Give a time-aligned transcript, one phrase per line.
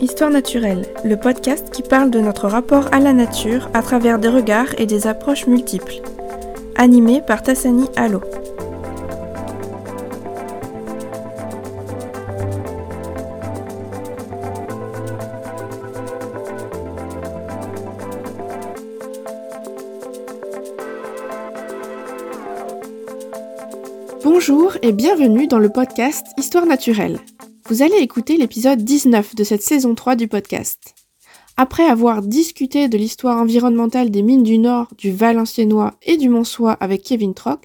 [0.00, 4.28] Histoire naturelle, le podcast qui parle de notre rapport à la nature à travers des
[4.28, 6.00] regards et des approches multiples.
[6.76, 8.20] Animé par Tassani Allo.
[24.84, 27.20] Et bienvenue dans le podcast Histoire naturelle.
[27.68, 30.96] Vous allez écouter l'épisode 19 de cette saison 3 du podcast.
[31.56, 36.72] Après avoir discuté de l'histoire environnementale des mines du Nord, du Valenciennois et du Monsois
[36.72, 37.60] avec Kevin Trock,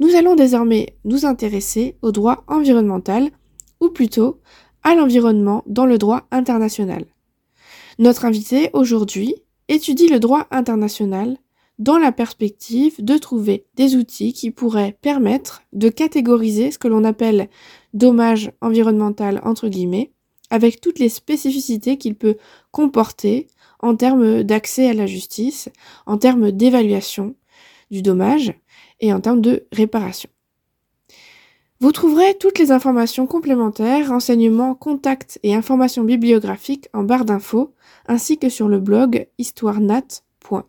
[0.00, 3.28] nous allons désormais nous intéresser au droit environnemental,
[3.80, 4.40] ou plutôt
[4.82, 7.04] à l'environnement dans le droit international.
[7.98, 9.34] Notre invité aujourd'hui
[9.68, 11.36] étudie le droit international
[11.78, 17.04] dans la perspective de trouver des outils qui pourraient permettre de catégoriser ce que l'on
[17.04, 17.48] appelle
[17.94, 20.10] dommage environnemental entre guillemets,
[20.50, 22.36] avec toutes les spécificités qu'il peut
[22.70, 23.46] comporter
[23.80, 25.68] en termes d'accès à la justice,
[26.06, 27.34] en termes d'évaluation
[27.90, 28.54] du dommage
[29.00, 30.28] et en termes de réparation.
[31.80, 37.72] Vous trouverez toutes les informations complémentaires, renseignements, contacts et informations bibliographiques en barre d'infos,
[38.08, 40.22] ainsi que sur le blog histoirenat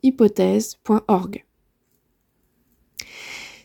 [0.03, 1.45] hypothèse.org.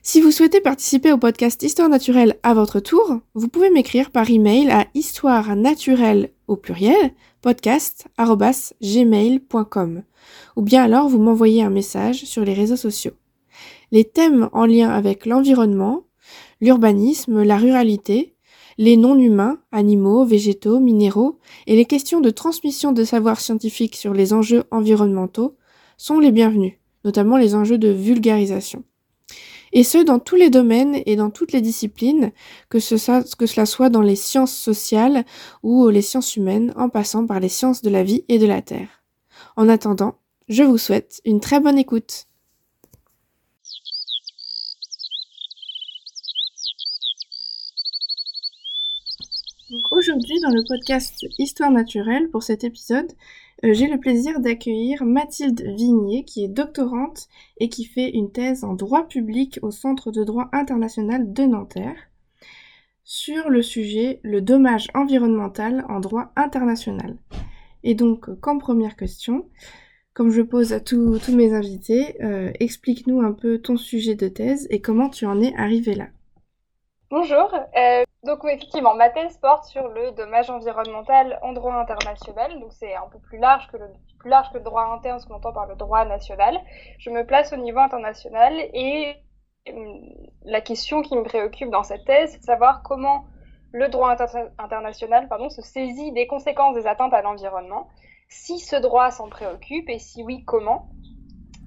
[0.06, 4.28] Si vous souhaitez participer au podcast Histoire naturelle à votre tour, vous pouvez m'écrire par
[4.28, 10.02] email à histoire naturelle au pluriel podcast@gmail.com
[10.56, 13.14] ou bien alors vous m'envoyez un message sur les réseaux sociaux.
[13.92, 16.04] Les thèmes en lien avec l'environnement,
[16.60, 18.34] l'urbanisme, la ruralité,
[18.76, 24.32] les non-humains, animaux, végétaux, minéraux et les questions de transmission de savoir scientifique sur les
[24.32, 25.56] enjeux environnementaux
[25.96, 28.84] sont les bienvenus, notamment les enjeux de vulgarisation.
[29.72, 32.30] Et ce, dans tous les domaines et dans toutes les disciplines,
[32.68, 35.24] que, ce que cela soit dans les sciences sociales
[35.64, 38.62] ou les sciences humaines, en passant par les sciences de la vie et de la
[38.62, 39.02] Terre.
[39.56, 42.26] En attendant, je vous souhaite une très bonne écoute.
[49.90, 53.10] Aujourd'hui, dans le podcast Histoire naturelle, pour cet épisode,
[53.72, 58.74] j'ai le plaisir d'accueillir Mathilde Vignier, qui est doctorante et qui fait une thèse en
[58.74, 61.96] droit public au Centre de droit international de Nanterre
[63.04, 67.16] sur le sujet le dommage environnemental en droit international.
[67.82, 69.46] Et donc, comme première question,
[70.14, 74.66] comme je pose à tous mes invités, euh, explique-nous un peu ton sujet de thèse
[74.70, 76.08] et comment tu en es arrivé là.
[77.10, 77.52] Bonjour.
[77.54, 82.58] Euh, donc effectivement, ma thèse porte sur le dommage environnemental en droit international.
[82.60, 85.26] Donc c'est un peu plus large que le plus large que le droit interne, ce
[85.26, 86.58] qu'on entend par le droit national.
[86.98, 89.16] Je me place au niveau international et
[89.68, 90.00] hum,
[90.44, 93.26] la question qui me préoccupe dans cette thèse, c'est de savoir comment
[93.72, 94.16] le droit
[94.58, 97.88] international pardon, se saisit des conséquences des atteintes à l'environnement,
[98.28, 100.88] si ce droit s'en préoccupe et si oui, comment.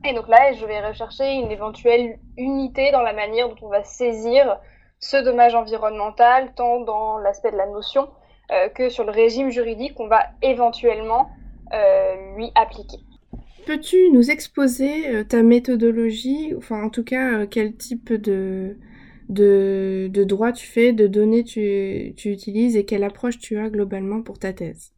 [0.03, 3.83] Et donc là, je vais rechercher une éventuelle unité dans la manière dont on va
[3.83, 4.57] saisir
[4.99, 8.09] ce dommage environnemental, tant dans l'aspect de la notion
[8.51, 11.29] euh, que sur le régime juridique qu'on va éventuellement
[11.73, 12.97] euh, lui appliquer.
[13.65, 18.77] Peux-tu nous exposer euh, ta méthodologie, enfin en tout cas quel type de,
[19.27, 23.69] de, de, droit tu fais, de données tu, tu utilises et quelle approche tu as
[23.69, 24.93] globalement pour ta thèse?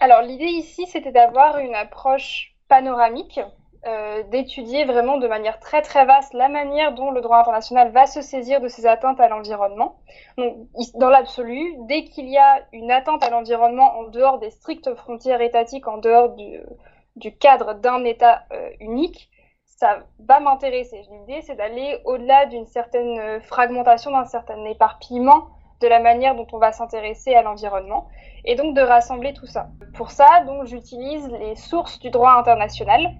[0.00, 3.40] Alors l'idée ici c'était d'avoir une approche panoramique
[3.86, 8.06] euh, d'étudier vraiment de manière très très vaste la manière dont le droit international va
[8.06, 9.96] se saisir de ces atteintes à l'environnement.
[10.36, 10.56] Donc,
[10.94, 15.40] dans l'absolu, dès qu'il y a une atteinte à l'environnement en dehors des strictes frontières
[15.40, 19.30] étatiques, en dehors du, cadre d'un État euh, unique,
[19.64, 21.02] ça va m'intéresser.
[21.10, 25.48] L'idée, c'est d'aller au-delà d'une certaine fragmentation, d'un certain éparpillement
[25.80, 28.08] de la manière dont on va s'intéresser à l'environnement
[28.44, 29.68] et donc de rassembler tout ça.
[29.94, 33.14] Pour ça, donc, j'utilise les sources du droit international.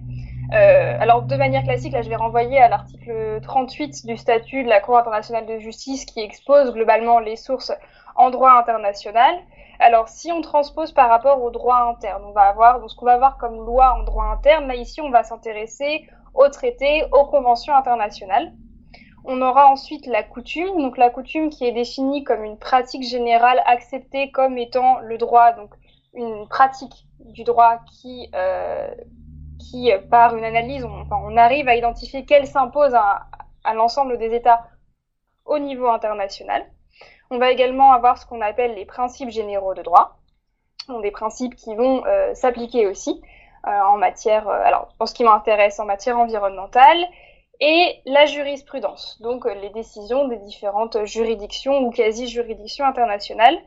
[0.53, 4.69] Euh, alors, de manière classique, là, je vais renvoyer à l'article 38 du statut de
[4.69, 7.73] la Cour internationale de justice qui expose globalement les sources
[8.15, 9.35] en droit international.
[9.79, 13.05] Alors, si on transpose par rapport au droit interne, on va avoir, donc ce qu'on
[13.05, 17.25] va avoir comme loi en droit interne, là, ici, on va s'intéresser aux traités, aux
[17.25, 18.53] conventions internationales.
[19.25, 23.61] On aura ensuite la coutume, donc la coutume qui est définie comme une pratique générale
[23.65, 25.71] acceptée comme étant le droit, donc
[26.13, 28.87] une pratique du droit qui euh,
[29.69, 33.27] qui, euh, par une analyse, on, arrive à identifier quelle s'impose à,
[33.73, 34.65] l'ensemble des États
[35.45, 36.65] au niveau international.
[37.29, 40.17] On va également avoir ce qu'on appelle les principes généraux de droit,
[41.01, 43.21] des principes qui vont euh, s'appliquer aussi
[43.67, 47.05] euh, en matière, alors en ce qui m'intéresse en matière environnementale,
[47.59, 53.57] et la jurisprudence, donc les décisions des différentes juridictions ou quasi-juridictions internationales.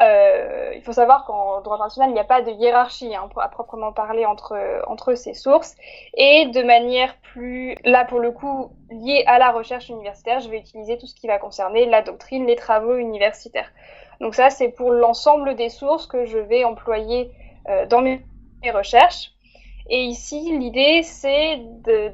[0.00, 3.48] Euh, il faut savoir qu'en droit international, il n'y a pas de hiérarchie hein, à
[3.48, 4.56] proprement parler entre,
[4.88, 5.76] entre ces sources.
[6.14, 10.58] Et de manière plus, là pour le coup, liée à la recherche universitaire, je vais
[10.58, 13.70] utiliser tout ce qui va concerner la doctrine, les travaux universitaires.
[14.20, 17.30] Donc ça, c'est pour l'ensemble des sources que je vais employer
[17.68, 18.20] euh, dans mes
[18.72, 19.33] recherches.
[19.90, 21.58] Et ici, l'idée, c'est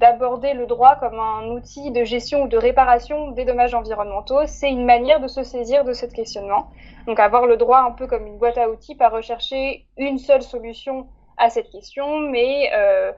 [0.01, 4.45] d'aborder le droit comme un outil de gestion ou de réparation des dommages environnementaux.
[4.47, 6.71] C'est une manière de se saisir de ce questionnement.
[7.07, 10.43] Donc avoir le droit un peu comme une boîte à outils, pas rechercher une seule
[10.43, 11.07] solution
[11.37, 13.13] à cette question, mais euh,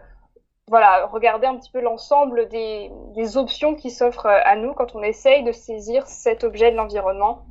[0.69, 5.03] voilà, regarder un petit peu l'ensemble des, des, options qui s'offrent à nous quand on
[5.03, 7.47] essaye de saisir cet objet de l'environnement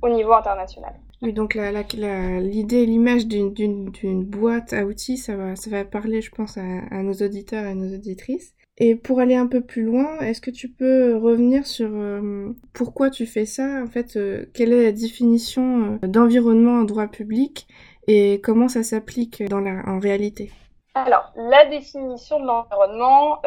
[0.00, 0.94] au niveau international.
[1.22, 7.14] Oui, donc l'idée, l'image d'une boîte à outils, ça va, parler, je pense, à, nos
[7.14, 8.54] auditeurs et à nos auditrices.
[8.78, 13.08] Et pour aller un peu plus loin, est-ce que tu peux revenir sur euh, pourquoi
[13.08, 13.82] tu fais ça?
[13.82, 17.66] En fait, euh, quelle est la définition euh, d'environnement en droit public
[18.06, 20.50] et comment ça s'applique en réalité?
[20.94, 23.42] Alors, la définition de l'environnement,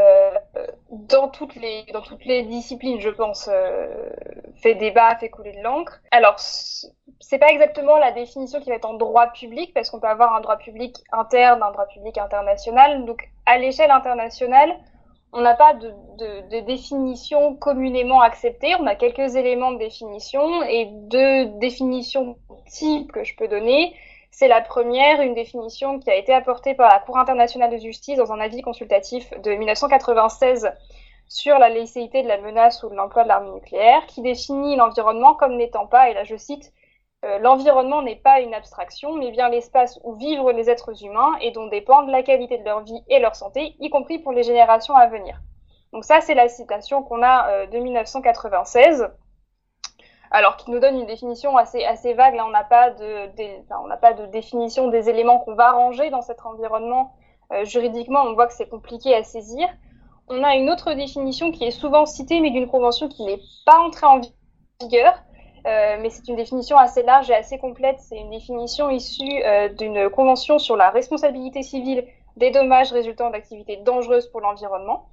[0.89, 3.49] dans, toutes les, disciplines, je pense,
[4.61, 5.99] fait débat, fait couler de l'encre.
[6.11, 6.39] Alors,
[7.19, 10.35] c'est pas exactement la définition qui va être en droit public, parce qu'on peut avoir
[10.35, 13.05] un droit public interne, un droit public international.
[13.05, 14.77] Donc, à l'échelle internationale,
[15.31, 18.75] on n'a pas de, définition communément acceptée.
[18.79, 22.37] On a quelques éléments de définition et deux définitions
[22.67, 23.95] types que je peux donner.
[24.31, 28.17] C'est la première, une définition qui a été apportée par la Cour internationale de justice
[28.17, 30.71] dans un avis consultatif de 1996
[31.27, 35.35] sur la licéité de la menace ou de l'emploi de l'arme nucléaire, qui définit l'environnement
[35.35, 36.71] comme n'étant pas, et là je cite,
[37.41, 41.67] l'environnement n'est pas une abstraction, mais bien l'espace où vivent les êtres humains et dont
[41.67, 45.07] dépendent la qualité de leur vie et leur santé, y compris pour les générations à
[45.07, 45.39] venir.
[45.91, 49.09] Donc ça, c'est la citation qu'on a euh, de 1996
[50.31, 52.35] alors qui nous donne une définition assez, assez vague.
[52.35, 56.45] Là, on n'a pas, de, pas de définition des éléments qu'on va ranger dans cet
[56.45, 57.13] environnement.
[57.51, 59.67] Euh, juridiquement, on voit que c'est compliqué à saisir.
[60.27, 63.79] On a une autre définition qui est souvent citée, mais d'une convention qui n'est pas
[63.79, 64.21] entrée en
[64.79, 65.15] vigueur.
[65.65, 67.97] Euh, mais c'est une définition assez large et assez complète.
[67.99, 72.05] C'est une définition issue euh, d'une convention sur la responsabilité civile
[72.37, 75.09] des dommages résultant d'activités dangereuses pour l'environnement.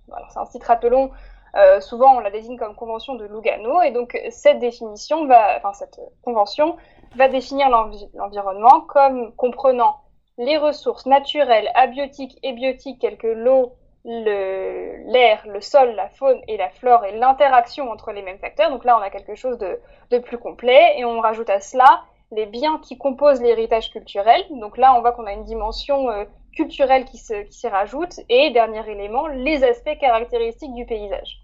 [0.50, 1.10] C'est un peu long,
[1.56, 5.72] euh, souvent, on la désigne comme convention de Lugano, et donc cette définition va, enfin
[5.72, 6.76] cette convention
[7.16, 9.96] va définir l'environnement comme comprenant
[10.38, 13.72] les ressources naturelles, abiotiques et biotiques telles que l'eau,
[14.06, 18.70] l'air, le, sol, la faune et la flore et l'interaction entre les mêmes facteurs.
[18.70, 22.46] Donc là, on a quelque chose de, plus complet et on rajoute à cela les
[22.46, 24.44] biens qui composent l'héritage culturel.
[24.50, 26.24] Donc là, on voit qu'on a une dimension euh,
[26.54, 31.40] culturelle qui s'y rajoute et dernier élément, les aspects caractéristiques du paysage.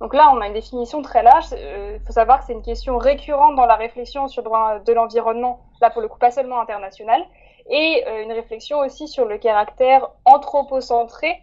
[0.00, 1.46] Donc là, on a une définition très large.
[1.52, 4.78] Il euh, faut savoir que c'est une question récurrente dans la réflexion sur le droit
[4.78, 7.24] de l'environnement, là pour le coup pas seulement international,
[7.68, 11.42] et euh, une réflexion aussi sur le caractère anthropocentré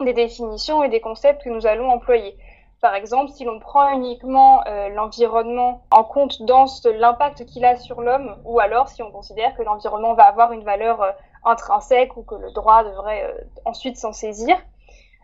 [0.00, 2.36] des définitions et des concepts que nous allons employer.
[2.82, 8.02] Par exemple, si l'on prend uniquement euh, l'environnement en compte dans l'impact qu'il a sur
[8.02, 11.14] l'homme, ou alors si on considère que l'environnement va avoir une valeur
[11.44, 13.34] intrinsèque ou que le droit devrait
[13.64, 14.56] ensuite s'en saisir.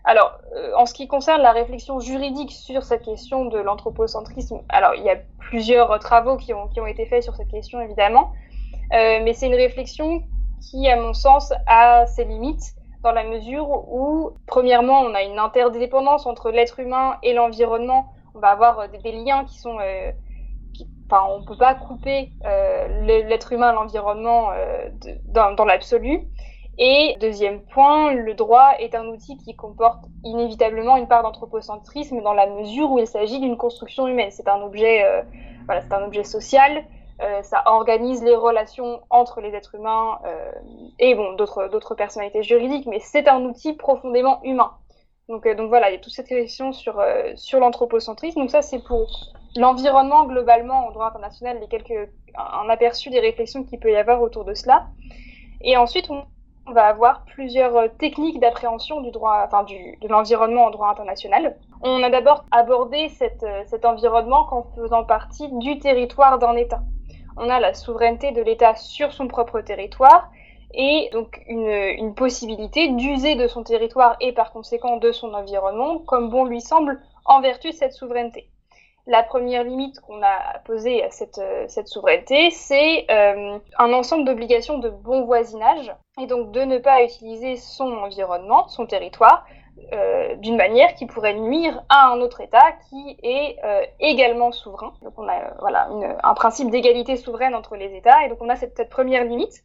[0.04, 4.94] Alors, euh, en ce qui concerne la réflexion juridique sur cette question de l'anthropocentrisme, alors
[4.96, 8.41] il y a plusieurs travaux qui ont, été faits sur cette question, évidemment, euh,
[8.90, 10.22] mais c'est une réflexion
[10.60, 15.38] qui, à mon sens, a ses limites dans la mesure où, premièrement, on a une
[15.38, 18.12] interdépendance entre l'être humain et l'environnement.
[18.34, 19.78] On va avoir des, des liens qui sont...
[19.80, 20.12] Euh,
[21.10, 24.88] enfin, on ne peut pas couper euh, l'être humain à l'environnement euh,
[25.26, 26.28] dans, dans l'absolu.
[26.78, 32.32] Et deuxième point, le droit est un outil qui comporte inévitablement une part d'anthropocentrisme dans
[32.32, 34.30] la mesure où il s'agit d'une construction humaine.
[34.30, 35.22] C'est un objet, euh,
[35.66, 36.84] voilà, c'est un objet social.
[37.22, 40.52] Euh, ça organise les relations entre les êtres humains euh,
[40.98, 44.72] et bon d'autres personnalités juridiques, mais c'est un outil profondément humain.
[45.28, 47.02] Donc donc voilà, il y a toute cette question sur
[47.36, 48.40] sur l'anthropocentrisme.
[48.40, 49.08] Donc ça c'est pour
[49.56, 54.20] l'environnement globalement en droit international, les quelques un aperçu des réflexions qu'il peut y avoir
[54.20, 54.86] autour de cela.
[55.60, 60.66] Et ensuite on va avoir plusieurs euh, techniques d'appréhension du droit, enfin du, de l'environnement
[60.66, 61.56] en droit international.
[61.82, 66.80] On a d'abord abordé cette, euh, cet environnement qu'en faisant partie du territoire d'un État.
[67.36, 70.30] On a la souveraineté de l'État sur son propre territoire
[70.74, 76.30] et donc une, possibilité d'user de son territoire et par conséquent de son environnement comme
[76.30, 78.48] bon lui semble en vertu de cette souveraineté.
[79.06, 84.78] La première limite qu'on a posée à cette, euh, souveraineté, c'est euh, un ensemble d'obligations
[84.78, 89.44] de bon voisinage, et donc de ne pas utiliser son environnement, son territoire,
[90.40, 93.56] d'une manière qui pourrait nuire à un autre État qui est
[94.00, 94.94] également souverain.
[95.02, 95.88] Donc on a voilà
[96.22, 99.64] un principe d'égalité souveraine entre les États et donc on a cette, première limite.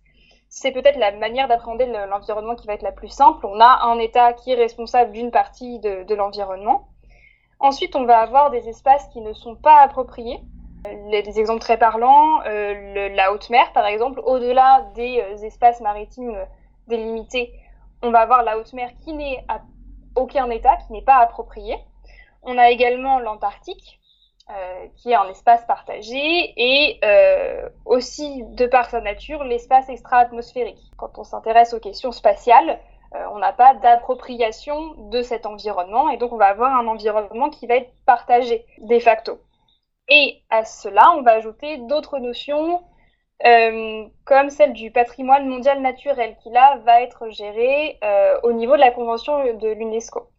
[0.50, 3.46] C'est peut-être la manière d'appréhender l'environnement qui va être la plus simple.
[3.46, 6.88] On a un État qui est responsable d'une partie de l'environnement.
[7.60, 10.42] Ensuite, on va avoir des espaces qui ne sont pas appropriés
[11.10, 15.82] les, des exemples très parlants, euh, la haute mer par exemple, au-delà des euh, espaces
[15.82, 16.46] maritimes euh,
[16.88, 17.54] délimités,
[18.02, 19.44] on va avoir la haute mer qui n'est
[20.18, 21.78] aucun état, qui n'est pas approprié.
[22.44, 24.00] On a également l'Antarctique,
[24.96, 27.00] qui est un espace partagé, et
[27.86, 30.92] aussi, de par sa nature, l'espace extra-atmosphérique.
[30.98, 32.80] Quand on s'intéresse aux questions spatiales,
[33.32, 37.68] on n'a pas d'appropriation de cet environnement, et donc on va avoir un environnement qui
[37.68, 39.40] va être partagé de facto.
[40.10, 42.82] Et à cela, on va ajouter d'autres notions
[43.46, 48.74] euh, comme celle du patrimoine mondial naturel, qui là va être géré euh, au niveau
[48.74, 50.30] de la convention de l'UNESCO.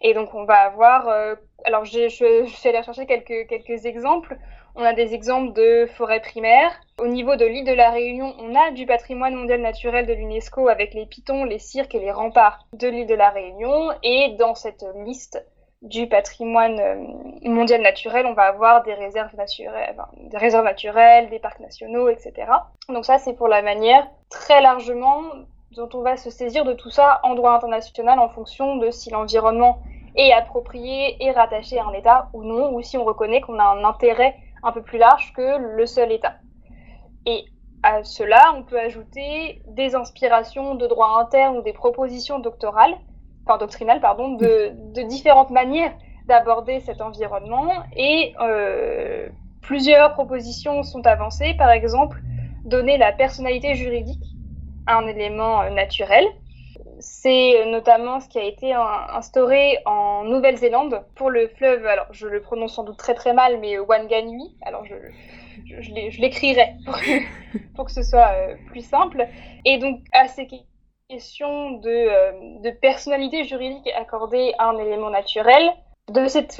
[0.00, 4.36] Et donc on va avoir, euh, alors je, je, suis allée chercher quelques, quelques exemples.
[4.74, 6.72] On a des exemples de forêts primaires.
[6.98, 10.68] Au niveau de l'île de la Réunion, on a du patrimoine mondial naturel de l'UNESCO
[10.68, 13.90] avec les pitons, les cirques et les remparts de l'île de la Réunion.
[14.02, 15.44] Et dans cette liste,
[15.82, 21.40] du patrimoine euh, mondial naturel, on va avoir des réserves naturelles, des réserves naturelles, des
[21.40, 22.32] parcs nationaux, etc.
[22.88, 25.22] Donc ça, c'est pour la manière très largement
[25.72, 29.10] dont on va se saisir de tout ça en droit international en fonction de si
[29.10, 29.82] l'environnement
[30.14, 33.64] est approprié et rattaché à un État ou non, ou si on reconnaît qu'on a
[33.64, 36.34] un intérêt un peu plus large que le seul État.
[37.26, 37.46] Et
[37.82, 42.96] à cela, on peut ajouter des inspirations de droit interne ou des propositions doctorales
[43.44, 45.92] enfin doctrinale, pardon, de, de différentes manières
[46.26, 49.28] d'aborder cet environnement et euh,
[49.60, 51.54] plusieurs propositions sont avancées.
[51.54, 52.20] Par exemple,
[52.64, 54.24] donner la personnalité juridique
[54.86, 56.24] à un élément euh, naturel.
[57.00, 62.40] C'est notamment ce qui a été instauré en Nouvelle-Zélande pour le fleuve, alors je le
[62.40, 64.54] prononce sans doute très très mal, mais Wanganui.
[64.62, 64.94] Alors je,
[65.80, 66.96] je, l'écrirai pour,
[67.74, 69.26] pour, que ce soit euh, plus simple.
[69.64, 70.46] Et donc à ces
[71.12, 72.32] question de, euh,
[72.64, 75.70] de, personnalité juridique accordée à un élément naturel,
[76.08, 76.58] de cette,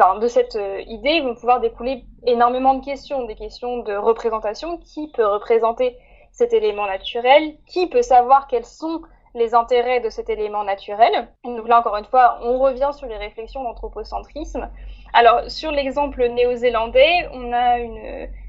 [0.57, 5.97] euh, idée vont pouvoir découler énormément de questions, des questions de représentation, qui peut représenter
[6.33, 9.01] cet élément naturel, qui peut savoir quels sont
[9.35, 11.29] les intérêts de cet élément naturel?
[11.45, 14.71] Là, encore une fois, on revient sur les réflexions d'anthropocentrisme.
[15.15, 17.79] Alors, sur l'exemple néo-zélandais, on a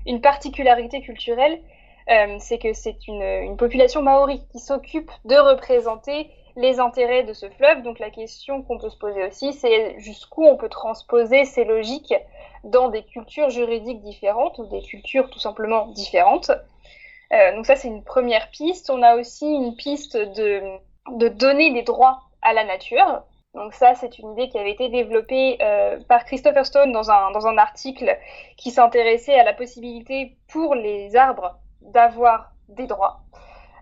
[0.05, 1.61] une particularité culturelle
[2.09, 7.49] euh, c'est que c'est une, population maori qui s'occupe de représenter les intérêts de ce
[7.49, 7.81] fleuve.
[7.81, 12.13] Donc la question qu'on peut se poser aussi, c'est jusqu'où on peut transposer ces logiques
[12.63, 16.51] dans des cultures juridiques différentes ou des cultures tout simplement différentes.
[17.31, 18.89] Euh, donc ça, c'est une première piste.
[18.89, 20.61] On a aussi une piste de,
[21.11, 23.23] de donner des droits à la nature.
[23.53, 27.31] Donc ça, c'est une idée qui avait été développée euh, par Christopher Stone dans un,
[27.31, 28.17] dans un article
[28.57, 31.55] qui s'intéressait à la possibilité pour les arbres
[31.91, 33.21] d'avoir des droits.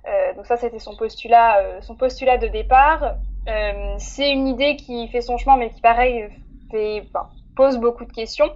[0.08, 3.16] Euh, donc ça, c'était son postulat, euh, son postulat de départ.
[3.48, 6.30] Euh, c'est une idée qui fait son chemin, mais qui, pareil,
[7.56, 8.52] pose beaucoup de questions.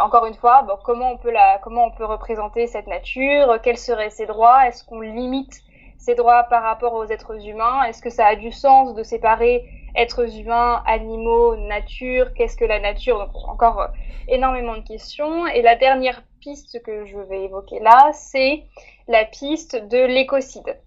[0.00, 1.32] encore une fois, comment, on peut
[1.62, 3.58] comment on peut représenter cette nature?
[3.62, 4.66] Quels seraient ses droits?
[4.68, 5.62] Est-ce qu'on limite
[5.96, 7.84] ses droits par rapport aux êtres humains?
[7.84, 12.34] Est-ce que ça a du sens de séparer êtres humains, animaux, nature?
[12.34, 13.18] Qu'est-ce que la nature?
[13.18, 13.88] Donc encore
[14.28, 15.46] énormément de questions.
[15.46, 18.64] Et la dernière piste que je vais évoquer là, c'est
[19.06, 20.78] la piste de l'écocide.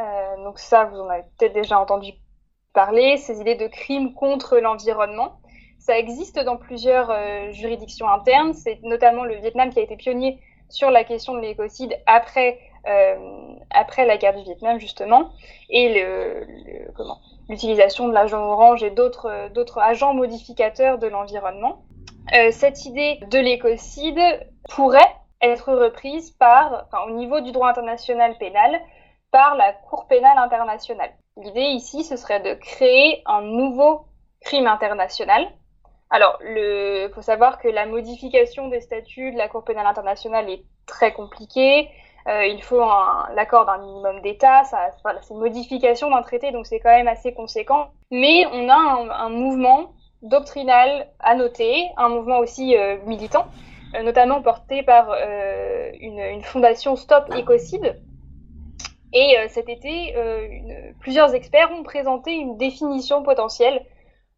[0.00, 2.12] Euh, donc ça, vous en avez peut-être déjà entendu
[2.72, 5.38] parler, ces idées de crimes contre l'environnement.
[5.78, 8.54] Ça existe dans plusieurs euh, juridictions internes.
[8.54, 13.54] C'est notamment le Vietnam qui a été pionnier sur la question de l'écocide après, euh,
[13.70, 15.30] après la guerre du Vietnam, justement.
[15.68, 16.04] Et
[17.48, 19.28] l'utilisation de l'agent orange et d'autres
[19.78, 21.84] agents modificateurs de l'environnement.
[22.32, 24.20] Euh, cette idée de l'écocide
[24.70, 28.80] pourrait être reprise par, enfin, au niveau du droit international pénal
[29.30, 31.10] par la Cour pénale internationale.
[31.36, 34.06] L'idée ici, ce serait de créer un nouveau
[34.40, 35.46] crime international.
[36.08, 40.62] Alors, il faut savoir que la modification des statuts de la Cour pénale internationale est
[40.86, 41.90] très compliquée.
[42.26, 42.80] Euh, il faut
[43.34, 44.62] l'accord d'un minimum d'États.
[45.02, 47.88] Voilà, c'est une modification d'un traité, donc c'est quand même assez conséquent.
[48.10, 49.90] Mais on a un, un mouvement
[50.24, 53.46] doctrinal à noter, un mouvement aussi euh, militant,
[53.94, 58.00] euh, notamment porté par euh, une, fondation Stop Écocide.
[59.16, 60.12] Et cet été,
[60.98, 63.86] plusieurs experts ont présenté une définition potentielle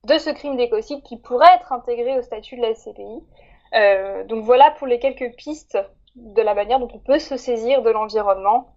[0.05, 4.27] de ce crime d'écocide qui pourrait être intégré au statut de la SCPI.
[4.29, 5.79] donc voilà pour les quelques pistes
[6.15, 8.75] de la manière dont on peut se saisir de l'environnement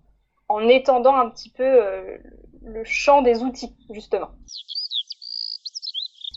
[0.48, 1.82] en étendant un petit peu
[2.64, 4.30] le champ des outils, justement.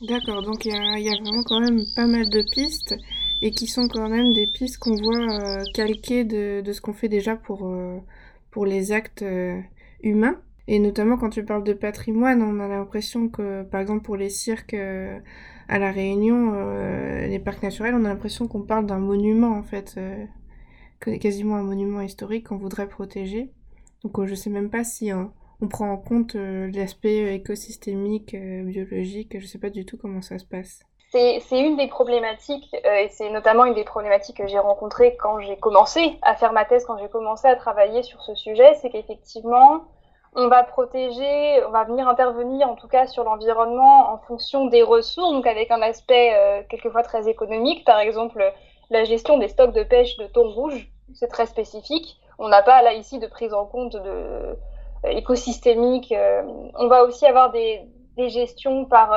[0.02, 2.94] D'accord, donc il y, a, vraiment quand même pas mal de pistes
[3.40, 7.36] et qui sont quand même des pistes qu'on voit calquées de, ce qu'on fait déjà
[7.36, 7.72] pour,
[8.50, 9.24] pour les actes
[10.02, 10.40] humains.
[10.68, 14.30] Et notamment quand tu parles de patrimoine, on a l'impression que, par exemple, pour les
[14.30, 15.18] cirques euh,
[15.68, 19.62] à La Réunion, euh, les parcs naturels, on a l'impression qu'on parle d'un monument, en
[19.62, 20.24] fait, euh,
[21.18, 23.50] quasiment un monument historique qu'on voudrait protéger.
[24.04, 25.10] Donc je sais même pas si
[25.62, 30.44] on prend en compte l'aspect écosystémique, biologique, je sais pas du tout comment ça se
[30.44, 30.80] passe.
[31.12, 35.56] C'est une des problématiques, et c'est notamment une des problématiques que j'ai rencontrées quand j'ai
[35.56, 39.84] commencé à faire ma thèse, quand j'ai commencé à travailler sur ce sujet, c'est qu'effectivement,
[40.34, 44.82] on va protéger, on va venir intervenir en tout cas sur l'environnement en fonction des
[44.82, 48.42] ressources, donc avec un aspect euh, quelquefois très économique, par exemple
[48.90, 52.18] la gestion des stocks de pêche de thon rouge, c'est très spécifique.
[52.38, 54.54] On n'a pas là ici de prise en compte de euh,
[55.04, 56.12] écosystémique.
[56.12, 56.42] Euh,
[56.78, 57.82] on va aussi avoir des,
[58.16, 59.14] des gestions par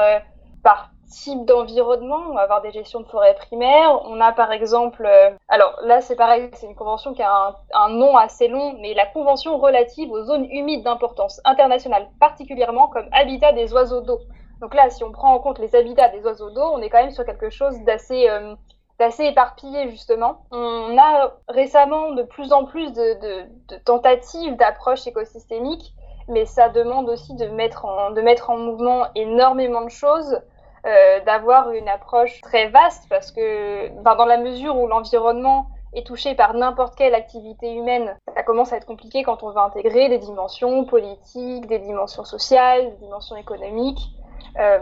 [0.64, 2.22] par type d'environnement.
[2.30, 4.02] On va avoir des gestions de forêts primaires.
[4.06, 7.56] On a par exemple, euh, alors là c'est pareil, c'est une convention qui a un,
[7.74, 13.08] un, nom assez long, mais la convention relative aux zones humides d'importance internationale, particulièrement comme
[13.12, 14.20] habitat des oiseaux d'eau.
[14.62, 17.02] Donc là, si on prend en compte les habitats des oiseaux d'eau, on est quand
[17.02, 18.56] même sur quelque chose d'assez euh,
[19.00, 20.46] d'assez éparpillé justement.
[20.52, 23.46] On a récemment de plus en plus de
[23.86, 25.94] tentatives d'approche écosystémique,
[26.28, 30.40] mais ça demande aussi de mettre en, de mettre en mouvement énormément de choses.
[30.86, 36.36] Euh, d'avoir une approche très vaste parce que dans la mesure où l'environnement est touché
[36.36, 40.20] par n'importe quelle activité humaine, ça commence à être compliqué quand on veut intégrer des
[40.20, 44.12] dimensions politiques, des dimensions sociales, des dimensions économiques.
[44.60, 44.78] Euh,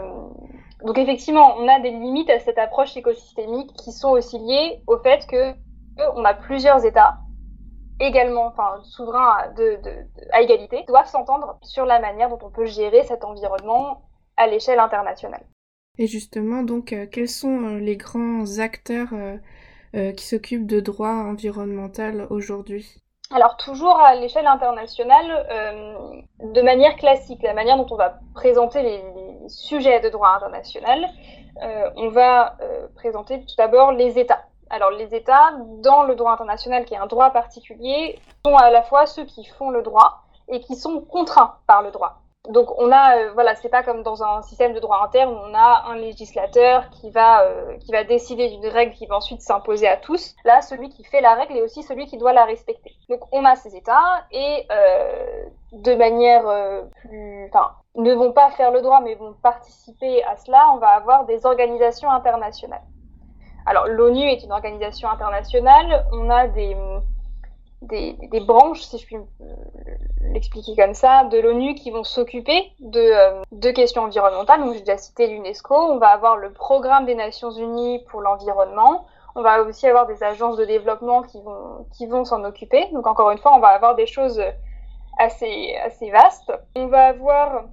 [0.84, 4.98] donc effectivement, on a des limites à cette approche écosystémique qui sont aussi liées au
[4.98, 5.54] fait que
[6.14, 7.18] on a plusieurs États
[8.00, 9.90] également, enfin souverains de, de,
[10.32, 14.02] à égalité, doivent s'entendre sur la manière dont on peut gérer cet environnement
[14.36, 15.44] à l'échelle internationale.
[15.98, 21.08] Et justement, donc, euh, quels sont euh, les grands acteurs euh, qui s'occupent de droit
[21.08, 22.96] environnemental aujourd'hui?
[23.30, 25.46] Alors toujours à l'échelle internationale,
[26.40, 29.02] de manière classique, la manière dont on va présenter les,
[29.48, 31.08] sujets de droit international,
[31.96, 32.56] on va
[32.96, 34.42] présenter tout d'abord les États.
[34.70, 38.82] Alors les États, dans le droit international, qui est un droit particulier, sont à la
[38.82, 42.92] fois ceux qui font le droit et qui sont contraints par le droit donc on
[42.92, 45.84] a, euh, voilà, c'est pas comme dans un système de droit interne où on a
[45.88, 49.96] un législateur qui va, euh, qui va décider d'une règle qui va ensuite s'imposer à
[49.96, 50.36] tous.
[50.44, 52.92] Là, celui qui fait la règle est aussi celui qui doit la respecter.
[53.08, 58.50] Donc on a ces États et euh, de manière euh, plus, enfin, ne vont pas
[58.50, 60.70] faire le droit mais vont participer à cela.
[60.74, 62.84] On va avoir des organisations internationales.
[63.64, 66.04] Alors l'ONU est une organisation internationale.
[66.12, 66.76] On a des
[67.88, 69.16] des, branches, si je puis
[70.32, 74.60] l'expliquer comme ça, de l'ONU qui vont s'occuper de, euh, de, questions environnementales.
[74.60, 75.74] Donc j'ai déjà cité l'UNESCO.
[75.74, 79.06] On va avoir le programme des Nations Unies pour l'environnement.
[79.36, 82.88] On va aussi avoir des agences de développement qui vont, qui vont s'en occuper.
[82.92, 84.42] Donc encore une fois, on va avoir des choses
[85.18, 86.52] assez, assez vastes.
[86.76, 87.64] On va avoir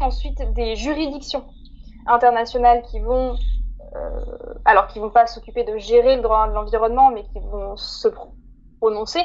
[0.00, 1.44] ensuite des juridictions
[2.06, 3.34] internationales qui vont
[3.94, 7.76] euh, alors qui vont pas s'occuper de gérer le droit de l'environnement, mais qui vont
[7.76, 8.08] se
[8.78, 9.22] prononcer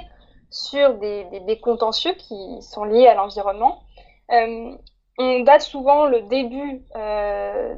[0.53, 3.81] sur des, contentieux qui sont liés à l'environnement.
[4.31, 4.75] Euh,
[5.17, 7.75] on date souvent le début euh,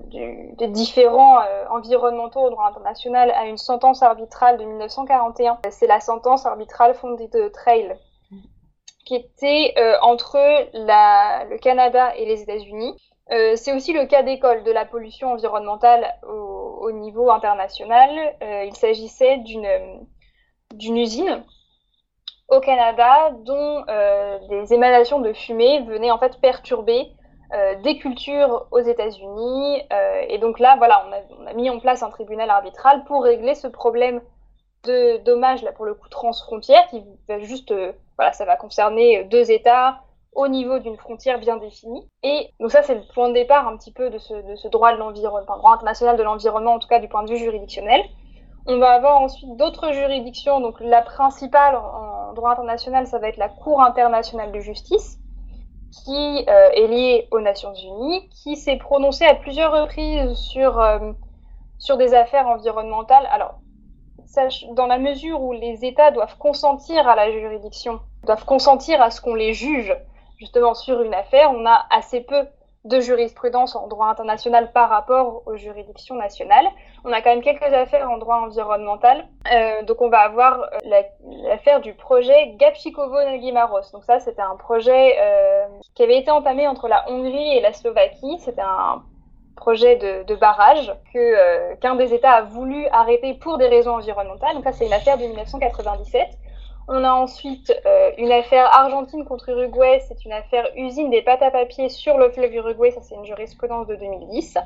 [0.57, 5.59] des différents euh, environnementaux au droit international à une sentence arbitrale de 1941.
[5.69, 7.95] C'est la sentence arbitrale fondée de Trail,
[9.05, 10.37] qui était entre
[10.73, 12.95] le Canada et les États-Unis.
[13.29, 18.09] C'est aussi le cas d'école de la pollution environnementale au, au niveau international.
[18.41, 21.43] il s'agissait d'une usine
[22.47, 27.11] au Canada dont euh, des émanations de fumée venaient en fait perturber
[27.53, 29.81] euh, des cultures aux États-Unis.
[29.93, 31.05] Euh, et donc là, voilà,
[31.39, 34.19] on a, mis en place un tribunal arbitral pour régler ce problème
[34.83, 39.23] de dommages, là, pour le coup, transfrontière, qui va juste, euh, voilà, ça va concerner
[39.25, 39.99] deux États
[40.33, 42.09] au niveau d'une frontière bien définie.
[42.23, 46.17] Et donc ça, c'est le point de départ un petit peu de ce, droit international
[46.17, 48.01] de l'environnement, en tout cas du point de vue juridictionnel.
[48.67, 50.59] On va avoir ensuite d'autres juridictions.
[50.59, 55.19] Donc la principale en droit international, ça va être la Cour internationale de justice,
[55.91, 61.11] qui euh, est liée aux Nations Unies, qui s'est prononcée à plusieurs reprises sur, euh,
[61.77, 63.27] sur des affaires environnementales.
[63.31, 63.59] Alors,
[64.73, 69.21] dans la mesure où les États doivent consentir à la juridiction, doivent consentir à ce
[69.21, 69.95] qu'on les juge
[70.37, 72.45] justement sur une affaire, on a assez peu
[72.85, 76.67] de jurisprudence en droit international par rapport aux juridictions nationales.
[77.03, 79.27] On a quand même quelques affaires en droit environnemental.
[79.51, 81.01] Euh, donc on va avoir euh,
[81.43, 83.91] l'affaire du projet Gapchikovo-Nagimaros.
[83.91, 87.73] Donc ça, c'était un projet euh, qui avait été entamé entre la Hongrie et la
[87.73, 88.37] Slovaquie.
[88.39, 89.01] C'était un
[89.55, 90.93] projet de, barrage
[91.81, 94.53] qu'un des États a voulu arrêter pour des raisons environnementales.
[94.53, 96.27] Donc ça, c'est une affaire de 1997.
[96.87, 97.73] On a ensuite
[98.17, 102.29] une affaire Argentine contre Uruguay, c'est une affaire usine des pâtes à papier sur le
[102.29, 104.59] fleuve Uruguay, ça c'est une jurisprudence de 2010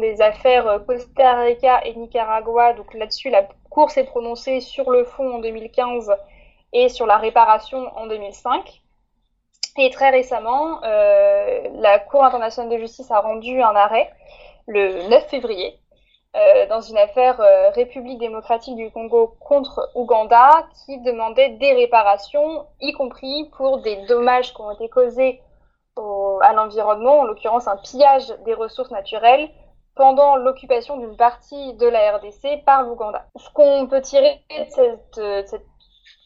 [0.00, 2.72] des affaires euh, Costa Rica et Nicaragua.
[2.74, 6.12] Donc là-dessus, la Cour s'est prononcée sur le fond en 2015
[6.72, 8.82] et sur la réparation en 2005.
[9.78, 14.10] Et très récemment, euh, la Cour internationale de justice a rendu un arrêt
[14.66, 15.78] le 9 février
[16.36, 17.40] euh, dans une affaire
[17.74, 24.54] République démocratique du Congo contre Ouganda qui demandait des réparations, y compris pour des dommages
[24.54, 25.40] qui ont été causés
[26.42, 29.50] à l'environnement, en l'occurrence un pillage des ressources naturelles
[29.98, 33.26] pendant l'occupation d'une partie de la RDC par l'Ouganda.
[33.36, 35.66] Ce qu'on peut tirer de cette,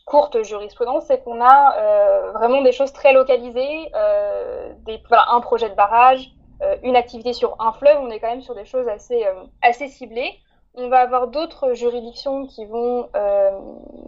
[0.05, 4.75] courte jurisprudence, c'est qu'on a euh, vraiment des choses très localisées, euh,
[5.11, 6.41] un projet de barrage, euh,
[6.83, 9.25] une activité sur un fleuve, on est quand même sur des choses assez,
[9.62, 10.38] assez ciblées.
[10.75, 13.51] On va avoir d'autres juridictions qui vont, euh,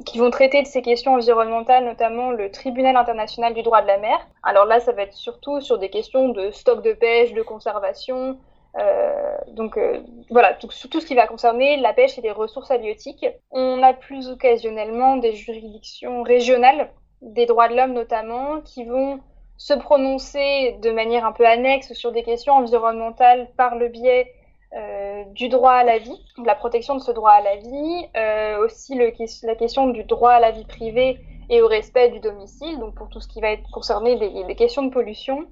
[0.07, 3.99] qui vont traiter de ces questions environnementales, notamment le Tribunal international du droit de la
[3.99, 4.19] mer.
[4.43, 8.39] Alors là, ça va être surtout sur des questions de stock de pêche, de conservation.
[8.79, 12.71] Euh, donc euh, voilà, tout, tout, ce qui va concerner la pêche et les ressources
[12.71, 13.27] halieutiques.
[13.51, 16.91] On a plus occasionnellement des juridictions régionales,
[17.21, 19.21] des droits de l'homme notamment, qui vont
[19.57, 24.33] se prononcer de manière un peu annexe sur des questions environnementales par le biais
[24.77, 28.65] euh, du droit à la vie, la protection de ce droit à la vie, euh,
[28.65, 32.97] aussi la question du droit à la vie privée et au respect du domicile, donc
[32.97, 35.47] pour tout ce qui va être concerné des, questions de pollution,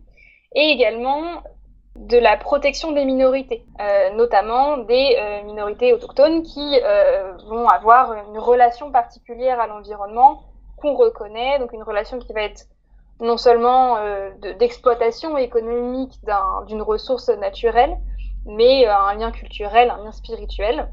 [0.56, 1.22] et également
[1.94, 6.80] de la protection des minorités, euh, notamment des minorités autochtones qui
[7.46, 10.42] vont avoir une relation particulière à l'environnement
[10.78, 12.64] qu'on reconnaît, donc une relation qui va être
[13.20, 13.98] non seulement
[14.58, 16.18] d'exploitation économique
[16.66, 17.96] d'une ressource naturelle,
[18.46, 20.88] mais euh, un lien culturel, un lien spirituel.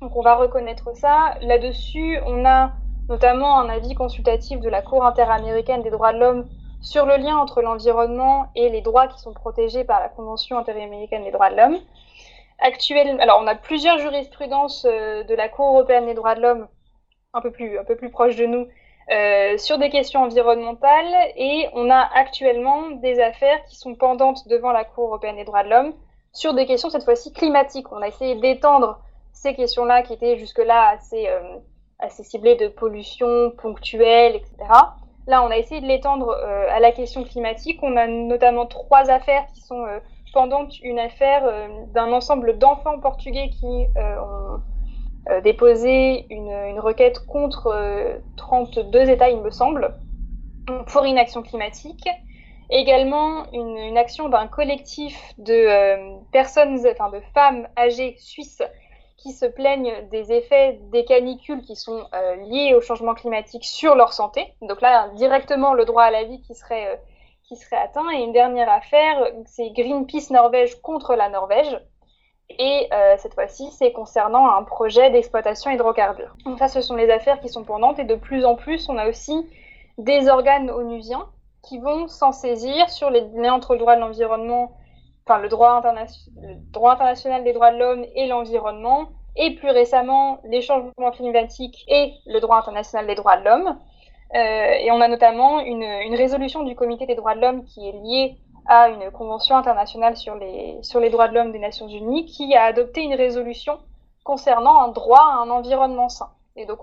[0.00, 1.34] Donc on va reconnaître ça.
[1.42, 2.72] Là-dessus, on a
[3.08, 6.48] notamment un avis consultatif de la Cour interaméricaine des droits de l'homme
[6.80, 11.24] sur le lien entre l'environnement et les droits qui sont protégés par la Convention interaméricaine
[11.24, 11.78] des droits de l'homme.
[12.60, 16.68] Actuellement, alors on a plusieurs jurisprudences euh, de la Cour européenne des droits de l'homme,
[17.34, 18.66] un peu plus, un peu plus proche de nous,
[19.10, 24.70] euh, sur des questions environnementales, et on a actuellement des affaires qui sont pendantes devant
[24.70, 25.94] la Cour européenne des droits de l'homme
[26.32, 27.90] sur des questions cette fois-ci climatiques.
[27.90, 29.00] On a essayé d'étendre
[29.32, 31.40] ces questions-là qui étaient jusque-là assez, euh,
[31.98, 34.54] assez ciblées de pollution ponctuelle, etc.
[35.26, 37.80] Là, on a essayé de l'étendre euh, à la question climatique.
[37.82, 39.86] On a notamment trois affaires qui sont
[40.32, 40.78] pendantes.
[40.84, 41.42] Une affaire
[41.88, 44.60] d'un ensemble d'enfants portugais qui ont
[45.42, 49.94] déposé une, une, requête contre 32 États, il me semble,
[50.86, 52.08] pour inaction climatique
[52.70, 58.62] également une, une action d'un collectif de euh, personnes, enfin de femmes âgées suisses
[59.16, 63.94] qui se plaignent des effets des canicules qui sont euh, liés au changement climatique sur
[63.94, 64.54] leur santé.
[64.62, 66.96] Donc là, directement le droit à la vie qui serait, euh,
[67.42, 68.08] qui serait atteint.
[68.14, 71.78] Et une dernière affaire, c'est Greenpeace Norvège contre la Norvège.
[72.58, 76.34] Et cette fois-ci, c'est concernant un projet d'exploitation hydrocarbures.
[76.44, 77.98] Donc ça, ce sont les affaires qui sont pendantes.
[77.98, 79.46] Et de plus en plus, on a aussi
[79.98, 81.26] des organes onusiens
[81.62, 84.72] qui vont s'en saisir sur les liens entre le droit de l'environnement,
[85.26, 90.40] enfin le droit, le droit international des droits de l'homme et l'environnement, et plus récemment
[90.44, 93.78] les changements climatiques et le droit international des droits de l'homme.
[94.34, 97.92] Euh, et on a notamment une, résolution du Comité des droits de l'homme qui est
[97.92, 102.64] liée à une convention internationale sur les, droits de l'homme des Nations Unies qui a
[102.64, 103.78] adopté une résolution
[104.24, 106.30] concernant un droit à un environnement sain.
[106.56, 106.80] Et donc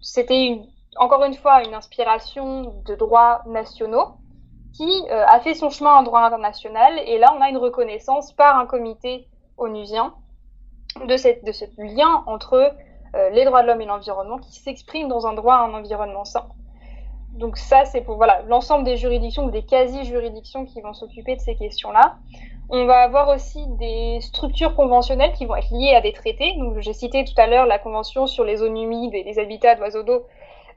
[0.00, 0.60] c'était
[0.96, 4.16] encore une fois une inspiration de droits nationaux
[4.74, 6.98] qui euh, a fait son chemin en droit international.
[7.06, 10.14] Et là, on a une reconnaissance par un comité onusien
[11.06, 12.72] de ce lien entre
[13.14, 16.24] euh, les droits de l'homme et l'environnement qui s'exprime dans un droit à un environnement
[16.24, 16.46] sain.
[17.34, 21.40] Donc ça, c'est pour voilà l'ensemble des juridictions ou des quasi-juridictions qui vont s'occuper de
[21.40, 22.16] ces questions-là.
[22.70, 26.54] On va avoir aussi des structures conventionnelles qui vont être liées à des traités.
[26.58, 29.74] Donc j'ai cité tout à l'heure la convention sur les zones humides et les habitats
[29.74, 30.26] d'oiseaux d'eau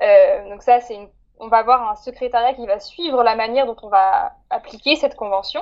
[0.01, 1.07] euh, donc ça, c'est une...
[1.39, 5.15] on va avoir un secrétariat qui va suivre la manière dont on va appliquer cette
[5.15, 5.61] convention.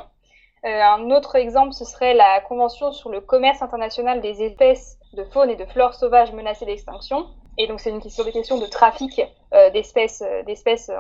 [0.66, 5.24] Euh, un autre exemple, ce serait la Convention sur le commerce international des espèces de
[5.26, 7.28] faune et de flore sauvages menacées d'extinction.
[7.58, 9.22] Et donc, c'est une question des questions de trafic
[9.54, 11.00] euh, d'espèces, euh,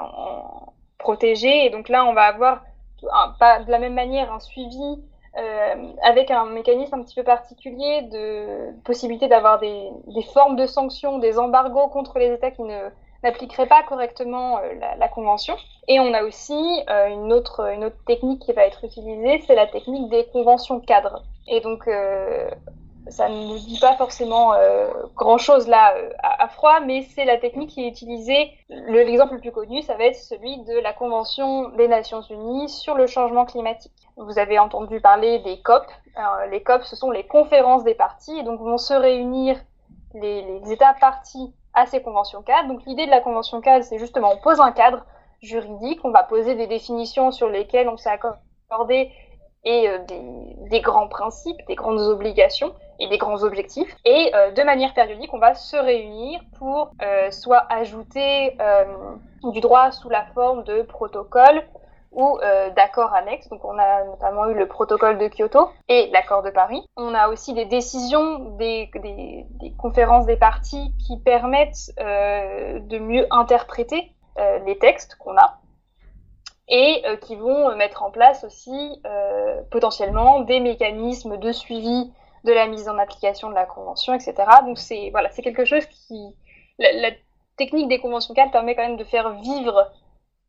[0.97, 1.65] protégées.
[1.65, 2.63] Et donc là, on va avoir,
[3.01, 5.03] de la même manière, un suivi
[5.37, 10.65] euh, avec un mécanisme un petit peu particulier de possibilité d'avoir des, des, formes de
[10.65, 12.89] sanctions, des embargos contre les États qui ne
[13.23, 14.59] n'appliqueraient pas correctement
[14.97, 15.55] la, convention.
[15.87, 19.67] Et on a aussi une, autre, une autre technique qui va être utilisée, c'est la
[19.67, 21.23] technique des conventions cadres.
[21.47, 21.89] Et donc,
[23.09, 27.37] ça ne nous dit pas forcément euh, grand-chose là euh, à, froid, mais c'est la
[27.37, 28.51] technique qui est utilisée.
[28.69, 32.95] L'exemple le, plus connu, ça va être celui de la Convention des Nations Unies sur
[32.95, 33.93] le changement climatique.
[34.17, 35.85] Vous avez entendu parler des COP.
[36.49, 39.57] les COP, ce sont les conférences des parties, et donc vont se réunir
[40.15, 42.69] les, États partis à ces conventions cadres.
[42.69, 45.05] Donc l'idée de la convention cadre, c'est justement on pose un cadre
[45.41, 49.11] juridique, on va poser des définitions sur lesquelles on s'est accordé
[49.63, 49.99] et euh,
[50.69, 53.95] des, grands principes, des grandes obligations et des grands objectifs.
[54.05, 58.85] Et euh, de manière périodique, on va se réunir pour euh, soit ajouter euh,
[59.43, 61.63] du droit sous la forme de protocoles
[62.11, 62.39] ou
[62.77, 63.49] d'accords annexes.
[63.49, 66.81] Donc on a notamment eu le protocole de Kyoto et l'accord de Paris.
[66.95, 73.27] On a aussi des décisions des, des, des conférences des parties qui permettent de mieux
[73.31, 74.13] interpréter
[74.65, 75.59] les textes qu'on a
[76.69, 79.01] et qui vont mettre en place aussi
[79.69, 82.13] potentiellement des mécanismes de suivi
[82.45, 84.35] de la mise en application de la convention, etc.
[84.65, 86.33] Donc c'est voilà, c'est quelque chose qui
[86.77, 87.11] la,
[87.57, 89.91] technique des conventions cadres permet quand même de faire vivre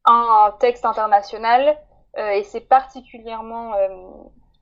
[0.04, 1.78] un texte international
[2.18, 3.88] euh, et c'est particulièrement euh,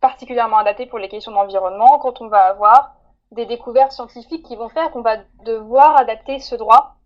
[0.00, 2.94] particulièrement adapté pour les questions d'environnement quand on va avoir
[3.32, 6.96] des découvertes scientifiques qui vont faire qu'on va devoir adapter ce droit,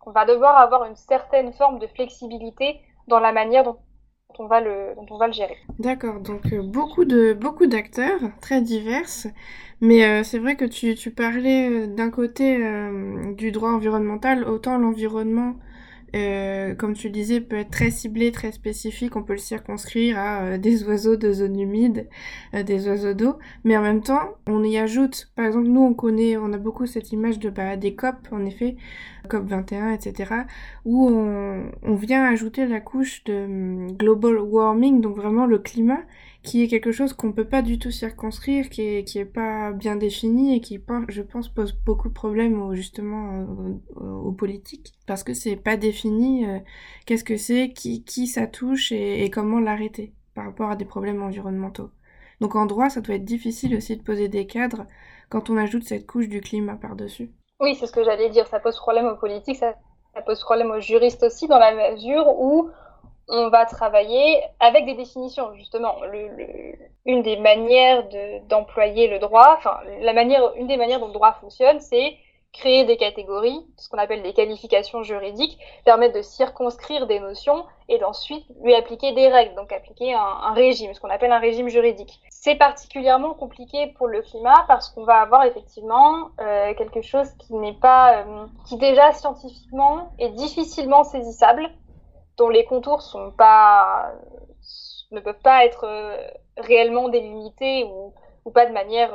[0.00, 3.78] qu'on va devoir avoir une certaine forme de flexibilité dans la manière dont
[4.38, 5.56] on va le, le gérer.
[5.78, 7.04] D'accord, donc euh, beaucoup
[7.40, 9.08] beaucoup d'acteurs très divers,
[9.80, 12.58] mais euh, c'est vrai que tu, tu parlais euh, d'un côté
[13.36, 15.56] du droit environnemental, autant l'environnement
[16.78, 19.14] comme tu disais, peut être très ciblé, très spécifique.
[19.16, 22.08] On peut le circonscrire à des oiseaux de zone humide,
[22.54, 23.38] des oiseaux d'eau.
[23.64, 26.86] Mais en même temps, on y ajoute, par exemple, nous, on connaît, on a beaucoup
[26.86, 28.76] cette image de bah, des COP, en effet,
[29.28, 30.34] COP 21, etc.,
[30.84, 36.00] où on, vient ajouter la couche de hum, global warming, donc vraiment le climat,
[36.42, 39.72] qui est quelque chose qu'on peut pas du tout circonscrire, qui est, qui est pas
[39.72, 43.46] bien défini et qui, je pense, pose beaucoup de problèmes justement
[43.96, 46.58] aux, politiques parce que c'est pas défini euh,
[47.06, 51.22] qu'est-ce que c'est, qui, qui ça touche et, comment l'arrêter par rapport à des problèmes
[51.22, 51.90] environnementaux.
[52.40, 54.86] Donc en droit, ça doit être difficile aussi de poser des cadres
[55.28, 57.30] quand on ajoute cette couche du climat par-dessus.
[57.60, 58.46] Oui, c'est ce que j'allais dire.
[58.46, 59.74] Ça pose problème aux politiques, ça,
[60.26, 62.70] pose problème aux juristes aussi, dans la mesure où
[63.28, 65.96] on va travailler avec des définitions, justement.
[67.04, 68.04] Une des manières
[68.48, 72.16] d'employer le droit, enfin, la manière, une des manières dont le droit fonctionne, c'est
[72.52, 77.98] créer des catégories, ce qu'on appelle des qualifications juridiques, permettre de circonscrire des notions et
[77.98, 82.20] d'ensuite lui appliquer des règles, donc appliquer un, régime, ce qu'on appelle un régime juridique.
[82.30, 87.54] C'est particulièrement compliqué pour le climat parce qu'on va avoir effectivement euh, quelque chose qui
[87.54, 91.70] n'est pas, euh, qui déjà scientifiquement est difficilement saisissable
[92.38, 96.16] dont les contours ne peuvent pas être euh,
[96.56, 98.12] réellement délimités ou,
[98.54, 99.10] pas de manière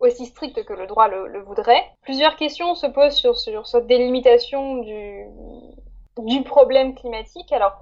[0.00, 1.82] aussi stricte que le droit le, voudrait.
[2.02, 7.52] Plusieurs questions se posent sur, cette délimitation du, problème climatique.
[7.52, 7.76] Alors,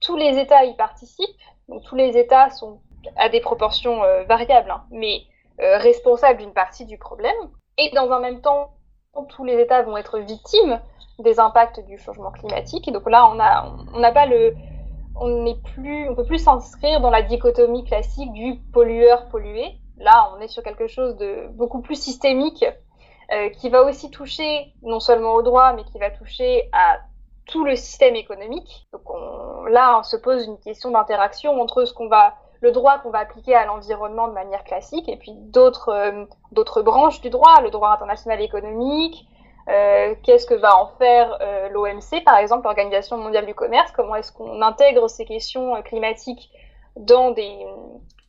[0.00, 1.28] tous les États y participent,
[1.68, 2.80] donc tous les États sont
[3.16, 5.22] à des proportions euh, variables, hein, mais
[5.58, 7.34] responsables d'une partie du problème.
[7.78, 8.74] Et dans un même temps,
[9.28, 10.80] tous les États vont être victimes
[11.18, 12.86] des impacts du changement climatique.
[12.86, 14.54] Et donc là, on n'a pas le,
[15.20, 19.78] on n'est plus, on peut plus s'inscrire dans la dichotomie classique du pollueur-pollué.
[19.98, 22.64] Là, on est sur quelque chose de beaucoup plus systémique
[23.32, 26.98] euh, qui va aussi toucher non seulement au droit, mais qui va toucher à
[27.46, 28.86] tout le système économique.
[28.92, 32.98] Donc on, là, on se pose une question d'interaction entre ce qu'on va, le droit
[32.98, 37.30] qu'on va appliquer à l'environnement de manière classique, et puis d'autres, euh, d'autres branches du
[37.30, 39.26] droit, le droit international économique,
[39.68, 41.38] euh, qu'est-ce que va en faire
[41.70, 46.50] l'OMC, par exemple, l'Organisation mondiale du commerce Comment est-ce qu'on intègre ces questions climatiques
[46.96, 47.66] dans des,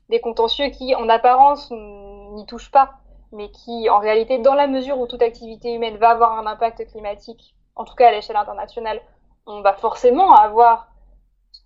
[0.09, 2.93] des contentieux qui, en apparence, n'y touchent pas,
[3.31, 6.87] mais qui, en réalité, dans la mesure où toute activité humaine va avoir un impact
[6.91, 9.01] climatique, en tout cas à l'échelle internationale,
[9.45, 10.87] on va forcément avoir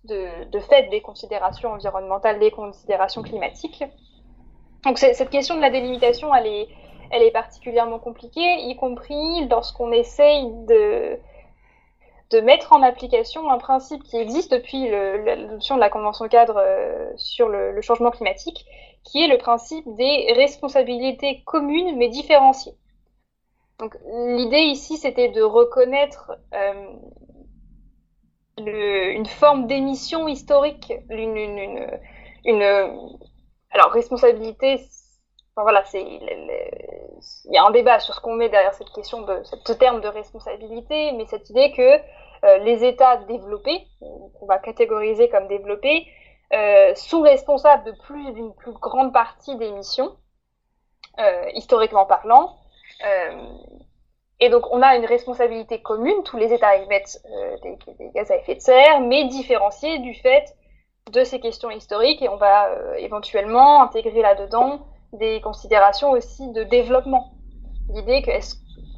[0.04, 3.84] de, fait des considérations environnementales, des considérations climatiques.
[4.84, 11.18] Donc cette question de la délimitation, elle est particulièrement compliquée, y compris lorsqu'on essaye de,
[12.30, 17.12] de mettre en application un principe qui existe depuis l'adoption de la Convention cadre euh,
[17.16, 18.64] sur le, changement climatique,
[19.04, 22.74] qui est le principe des responsabilités communes mais différenciées.
[23.78, 26.94] Donc l'idée ici, c'était de reconnaître euh,
[28.58, 32.60] une forme d'émission historique, une,
[33.70, 34.80] alors responsabilité,
[35.62, 39.40] voilà, c'est il y a un débat sur ce qu'on met derrière cette question de
[39.44, 42.00] ce terme de responsabilité, mais cette idée que
[42.44, 46.06] euh, les États développés, qu'on va catégoriser comme développés,
[46.52, 50.16] euh, sont responsables de plus d'une plus grande partie des émissions,
[51.20, 52.58] euh, historiquement parlant.
[54.40, 57.22] et donc on a une responsabilité commune, tous les États émettent
[57.62, 60.56] des, des, gaz à effet de serre, mais différenciée du fait
[61.12, 64.80] de ces questions historiques, et on va éventuellement intégrer là-dedans
[65.18, 67.32] des considérations aussi de développement.
[67.90, 68.30] L'idée que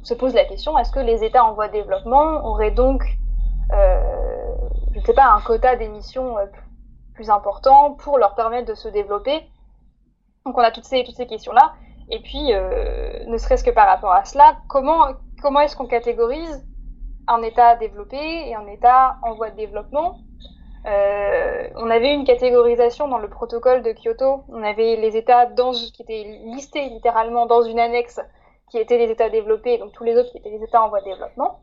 [0.03, 3.03] se pose la question est-ce que les États en voie de développement auraient donc,
[3.73, 4.01] euh,
[4.93, 6.45] je ne sais pas, un quota d'émissions euh,
[7.13, 9.41] plus important pour leur permettre de se développer?
[10.45, 11.73] Donc on a toutes ces, toutes ces questions-là.
[12.09, 15.07] Et puis, euh, ne serait-ce que par rapport à cela, comment,
[15.41, 16.65] comment est-ce qu'on catégorise
[17.27, 20.19] un État développé et un État en voie de développement?
[20.87, 24.43] Euh, on avait une catégorisation dans le protocole de Kyoto.
[24.47, 28.21] On avait les États dans, qui étaient listés littéralement dans une annexe
[28.69, 31.01] qui étaient les États développés, donc tous les autres qui étaient les États en voie
[31.01, 31.61] de développement.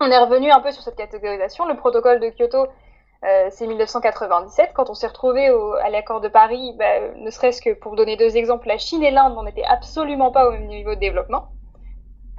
[0.00, 1.66] On est revenu un peu sur cette catégorisation.
[1.66, 2.66] Le protocole de Kyoto,
[3.24, 4.72] euh, c'est 1997.
[4.74, 5.48] Quand on s'est retrouvé
[5.82, 9.10] à l'accord de Paris, bah, ne serait-ce que pour donner deux exemples, la Chine et
[9.10, 11.48] l'Inde n'étaient absolument pas au même niveau de développement.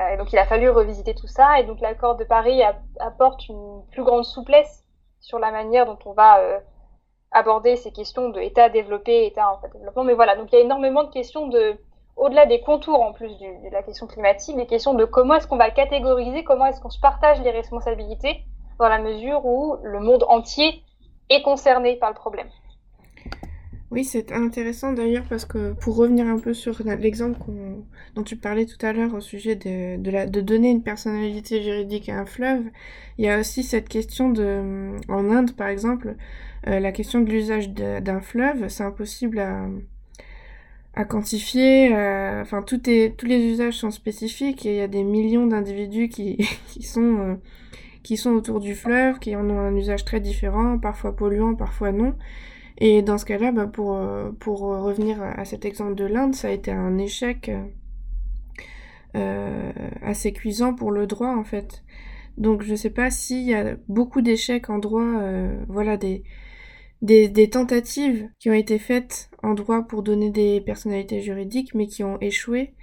[0.01, 1.59] Euh, et donc il a fallu revisiter tout ça.
[1.59, 2.61] Et donc l'accord de Paris
[2.99, 4.82] apporte une plus grande souplesse
[5.23, 6.59] sur la manière dont on va euh,
[7.31, 10.03] aborder ces questions de état développé, état en développement.
[10.03, 11.77] Mais voilà, donc il y a énormément de questions de,
[12.17, 15.57] au-delà des contours en plus de la question climatique, des questions de comment est-ce qu'on
[15.57, 18.43] va catégoriser, comment est-ce qu'on se partage les responsabilités
[18.79, 20.83] dans la mesure où le monde entier
[21.29, 22.49] est concerné par le problème.
[23.93, 27.37] Oui, c'est intéressant d'ailleurs parce que pour revenir un peu sur l'exemple
[28.15, 32.17] dont tu parlais tout à l'heure au sujet de, de, donner une personnalité juridique à
[32.17, 32.63] un fleuve,
[33.19, 36.15] il y a aussi cette question de, en Inde par exemple,
[36.67, 39.67] euh, la question de l'usage d'un fleuve, c'est impossible à,
[40.95, 41.95] à quantifier.
[41.95, 46.37] Euh, enfin, tous les usages sont spécifiques et il y a des millions d'individus qui,
[46.67, 47.35] qui sont euh,
[48.01, 51.91] qui sont autour du fleuve, qui en ont un usage très différent, parfois polluant, parfois
[51.91, 52.15] non.
[52.77, 56.47] Et dans ce cas-là, bah, pour, euh, pour revenir à cet exemple de l'Inde, ça
[56.47, 57.51] a été un échec
[59.15, 61.83] euh, assez cuisant pour le droit en fait.
[62.37, 66.23] Donc je ne sais pas s'il y a beaucoup d'échecs en droit, euh, voilà, des,
[67.03, 72.03] des, tentatives qui ont été faites en droit pour donner des personnalités juridiques, mais qui
[72.03, 72.73] ont échoué,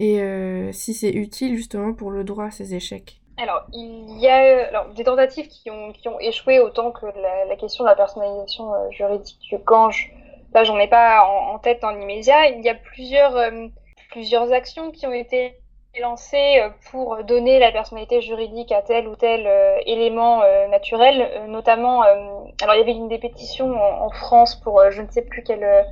[0.00, 3.20] et euh, si c'est utile justement pour le droit ces échecs.
[3.38, 7.56] Alors, il y a alors, des tentatives qui ont, qui ont échoué autant que la,
[7.56, 10.10] question de la personnalisation euh, juridique du Gange.
[10.54, 12.48] Là, j'en ai pas en, tête dans l'immédiat.
[12.48, 13.66] Il y a plusieurs, euh,
[14.10, 15.54] plusieurs actions qui ont été
[16.00, 19.46] lancées euh, pour donner la personnalité juridique à tel ou tel
[19.84, 22.02] élément naturel, notamment.
[22.02, 25.42] alors, il y avait une des pétitions en, en France pour je ne sais plus
[25.42, 25.84] quel,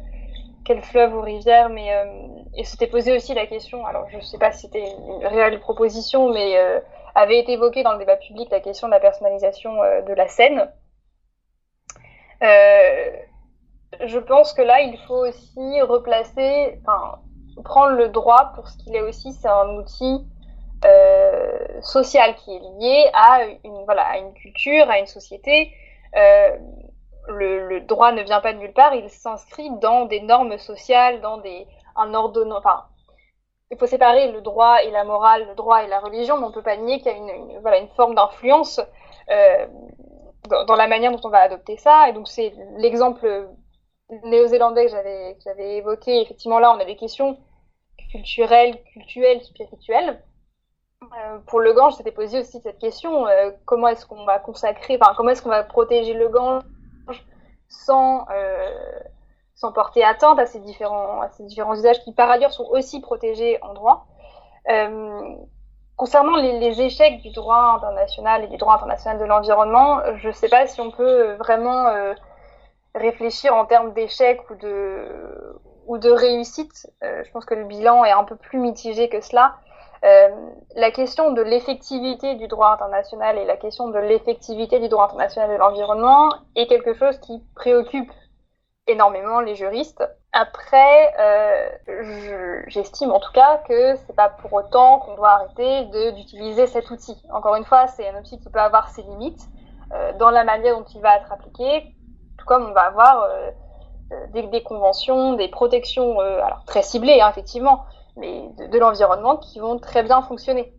[0.64, 1.90] quel fleuve ou rivière, mais
[2.57, 3.85] et c'était posé aussi la question.
[3.87, 6.57] Alors, je ne sais pas si c'était une réelle proposition, mais
[7.14, 10.29] avait été évoquée dans le débat public la question de la personnalisation euh, de la
[10.29, 10.70] scène.
[12.42, 13.12] Euh,
[14.05, 17.20] je pense que là, il faut aussi replacer, enfin,
[17.64, 20.27] prendre le droit pour ce qu'il est aussi, c'est un outil
[20.85, 25.72] euh, social qui est lié à une, culture, à une société.
[26.16, 26.57] Euh,
[27.29, 31.39] le, droit ne vient pas de nulle part, il s'inscrit dans des normes sociales, dans
[31.39, 32.85] des, un ordonnance, enfin,
[33.71, 36.51] il faut séparer le droit et la morale, le droit et la religion, mais on
[36.51, 38.81] ne peut pas nier qu'il y a une, voilà, une forme d'influence
[39.31, 39.67] euh,
[40.49, 42.09] dans, la manière dont on va adopter ça.
[42.09, 43.49] Et donc c'est l'exemple
[44.25, 46.21] néo-zélandais que j'avais, j'avais évoqué.
[46.21, 47.39] Effectivement, là, on a des questions
[48.11, 50.23] culturelles, cultuelles, spirituelles.
[51.03, 54.99] Euh, pour le Gange, c'était posé aussi cette question euh, comment est-ce qu'on va consacrer,
[55.01, 56.63] enfin, comment est-ce qu'on va protéger le Gange
[57.68, 58.70] sans euh,
[59.55, 63.00] sans porter atteinte à ces différents, à ces différents usages qui par ailleurs sont aussi
[63.00, 64.07] protégés en droit.
[64.68, 65.37] Euh,
[65.96, 70.48] concernant les, échecs du droit international et du droit international de l'environnement, je ne sais
[70.48, 72.14] pas si on peut vraiment euh,
[72.96, 76.90] réfléchir en termes d'échecs ou de, ou de réussite.
[77.00, 79.57] Je pense que le bilan est un peu plus mitigé que cela.
[80.05, 80.29] Euh,
[80.77, 85.51] la question de l'effectivité du droit international et la question de l'effectivité du droit international
[85.51, 88.12] de l'environnement est quelque chose qui préoccupe
[88.87, 90.07] énormément les juristes.
[90.33, 96.66] Après, euh, j'estime en tout cas que c'est pas pour autant qu'on doit arrêter d'utiliser
[96.66, 97.16] cet outil.
[97.33, 99.49] Encore une fois, c'est un outil qui peut avoir ses limites
[99.95, 101.95] euh, dans la manière dont il va être appliqué,
[102.37, 103.26] tout comme on va avoir
[104.35, 106.18] des, conventions, des protections,
[106.66, 107.87] très ciblées hein, effectivement,
[108.17, 110.73] mais de, l'environnement qui vont très bien fonctionner.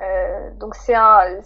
[0.00, 1.40] Euh, donc c'est un,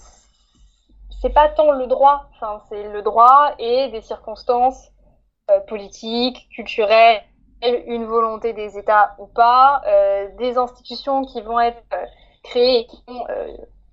[1.20, 4.90] c'est pas tant le droit, enfin c'est le droit et des circonstances
[5.50, 7.22] euh, politique, culturelle,
[7.62, 9.82] une volonté des États ou pas,
[10.36, 11.80] des institutions qui vont être
[12.42, 13.24] créées et qui vont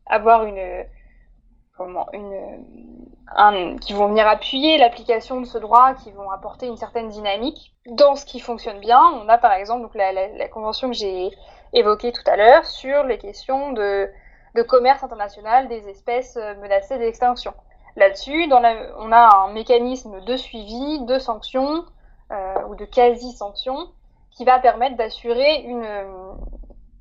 [0.07, 0.85] avoir une
[1.77, 2.98] comment une
[3.81, 7.73] qui vont venir appuyer l'application de ce droit, qui vont apporter une certaine dynamique.
[7.87, 11.31] Dans ce qui fonctionne bien, on a par exemple donc la, convention que j'ai
[11.73, 14.09] évoquée tout à l'heure sur les questions de,
[14.67, 17.53] commerce international des espèces euh, menacées d'extinction.
[17.95, 21.85] Là-dessus, on a un mécanisme de suivi, de sanctions
[22.31, 23.87] euh, ou de quasi-sanctions
[24.31, 25.87] qui va permettre d'assurer une,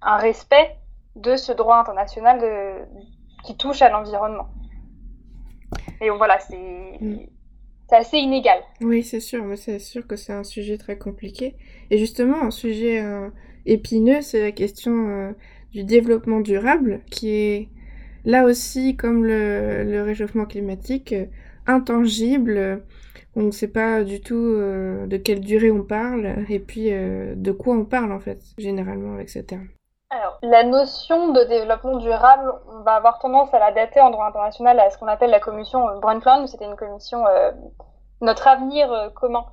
[0.02, 0.76] un respect
[1.16, 2.86] de ce droit international
[3.44, 4.48] qui touche à l'environnement.
[6.00, 6.38] Et voilà,
[7.00, 7.16] mm.
[7.88, 8.58] c'est assez inégal.
[8.80, 11.56] Oui, c'est sûr, mais c'est sûr que c'est un sujet très compliqué.
[11.90, 13.28] Et justement, un sujet euh,
[13.66, 15.32] épineux, c'est la question euh,
[15.72, 17.68] du développement durable, qui est
[18.24, 21.26] là aussi, comme le, le réchauffement climatique, euh,
[21.66, 22.84] intangible.
[23.34, 27.76] On ne sait pas du tout de quelle durée on parle et puis de quoi
[27.76, 29.68] on parle en fait, généralement avec ce terme.
[30.10, 34.26] Alors, la notion de développement durable, on va avoir tendance à la dater en droit
[34.26, 36.46] international à ce qu'on appelle la commission Brundtland.
[36.46, 37.52] C'était une commission euh,
[38.22, 39.44] Notre avenir euh, commun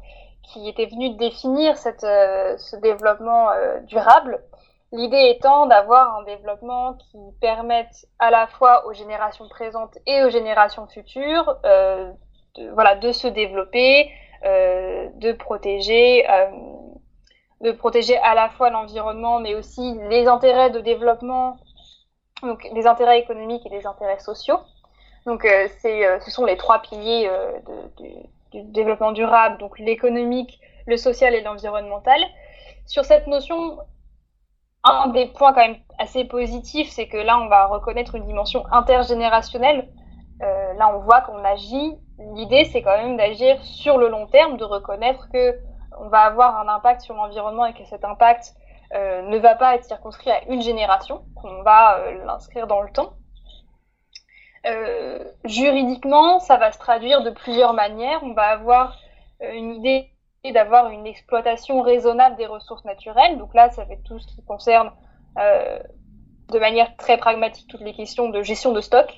[0.43, 3.49] qui était venue définir cette, euh, ce développement
[3.83, 4.41] durable.
[4.93, 10.29] L'idée étant d'avoir un développement qui permette à la fois aux générations présentes et aux
[10.29, 14.09] générations futures de, voilà, de se développer,
[14.43, 16.25] de protéger
[17.61, 21.57] de protéger à la fois l'environnement, mais aussi les intérêts de développement,
[22.43, 24.59] donc les intérêts économiques et les intérêts sociaux.
[25.25, 30.59] Donc, euh, euh, ce sont les trois piliers euh, de, du développement durable, donc l'économique,
[30.85, 32.21] le social et l'environnemental.
[32.85, 33.79] Sur cette notion,
[34.83, 38.63] un des points quand même assez positifs, c'est que là, on va reconnaître une dimension
[38.71, 39.89] intergénérationnelle.
[40.39, 41.97] là, on voit qu'on agit.
[42.35, 45.57] L'idée, c'est quand même d'agir sur le long terme, de reconnaître que
[45.99, 48.55] on va avoir un impact sur l'environnement et que cet impact
[48.93, 52.91] euh, ne va pas être circonscrit à une génération, qu'on va euh, l'inscrire dans le
[52.91, 53.13] temps.
[54.67, 58.23] Euh, juridiquement, ça va se traduire de plusieurs manières.
[58.23, 58.97] On va avoir
[59.41, 60.09] une idée
[60.53, 63.37] d'avoir une exploitation raisonnable des ressources naturelles.
[63.37, 64.91] Donc là, ça fait tout ce qui concerne
[65.35, 69.11] de manière très pragmatique toutes les questions de gestion de stock.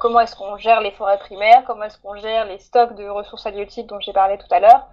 [0.00, 3.46] comment est-ce qu'on gère les forêts primaires, comment est-ce qu'on gère les stocks de ressources
[3.46, 4.88] halieutiques dont j'ai parlé tout à l'heure,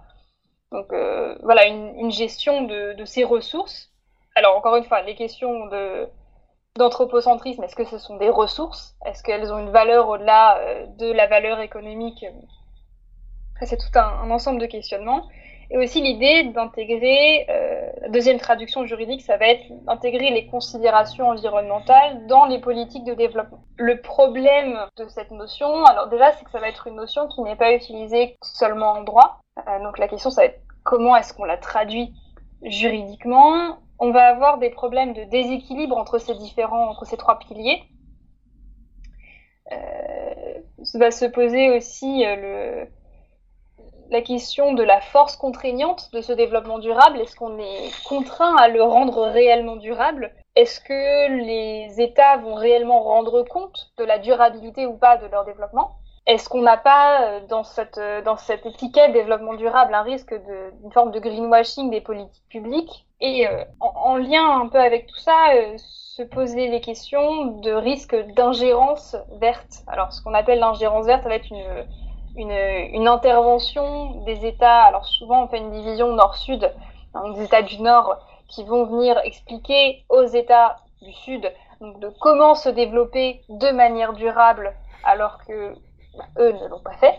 [0.72, 3.90] donc euh, voilà, une, gestion de, ces ressources.
[4.34, 5.68] Alors encore une fois, les questions
[6.76, 8.96] d'anthropocentrisme, est-ce que ce sont des ressources?
[9.04, 12.24] Est-ce qu'elles ont une valeur au-delà euh, de la valeur économique?
[13.62, 15.28] C'est tout un, ensemble de questionnements.
[15.70, 21.28] Et aussi l'idée d'intégrer, euh, la deuxième traduction juridique, ça va être d'intégrer les considérations
[21.28, 23.64] environnementales dans les politiques de développement.
[23.76, 27.42] Le problème de cette notion, alors déjà, c'est que ça va être une notion qui
[27.42, 29.40] n'est pas utilisée seulement en droit.
[29.66, 32.14] Euh, donc la question, ça va être comment est-ce qu'on la traduit
[32.62, 33.78] juridiquement?
[33.98, 37.82] On va avoir des problèmes de déséquilibre entre ces différents, entre ces trois piliers.
[39.72, 40.16] Euh,
[40.94, 42.88] va se poser aussi euh, le,
[44.10, 47.20] la question de la force contraignante de ce développement durable.
[47.20, 50.32] Est-ce qu'on est contraint à le rendre réellement durable?
[50.54, 55.44] Est-ce que les États vont réellement rendre compte de la durabilité ou pas de leur
[55.44, 55.96] développement?
[56.26, 60.34] Est-ce qu'on n'a pas euh, dans cette, euh, dans cette étiquette développement durable un risque
[60.34, 63.06] d'une forme de greenwashing des politiques publiques?
[63.20, 65.34] Et euh, en, lien un peu avec tout ça,
[65.76, 69.84] se poser les questions de risque d'ingérence verte.
[69.86, 71.86] Alors ce qu'on appelle l'ingérence verte, ça va être une,
[72.36, 74.84] une, intervention des États.
[74.84, 76.70] Alors souvent on fait une division nord-sud,
[77.14, 78.18] hein, des États du Nord
[78.48, 84.74] qui vont venir expliquer aux États du Sud de comment se développer de manière durable
[85.04, 85.74] alors que
[86.38, 87.14] eux ne l'ont pas fait.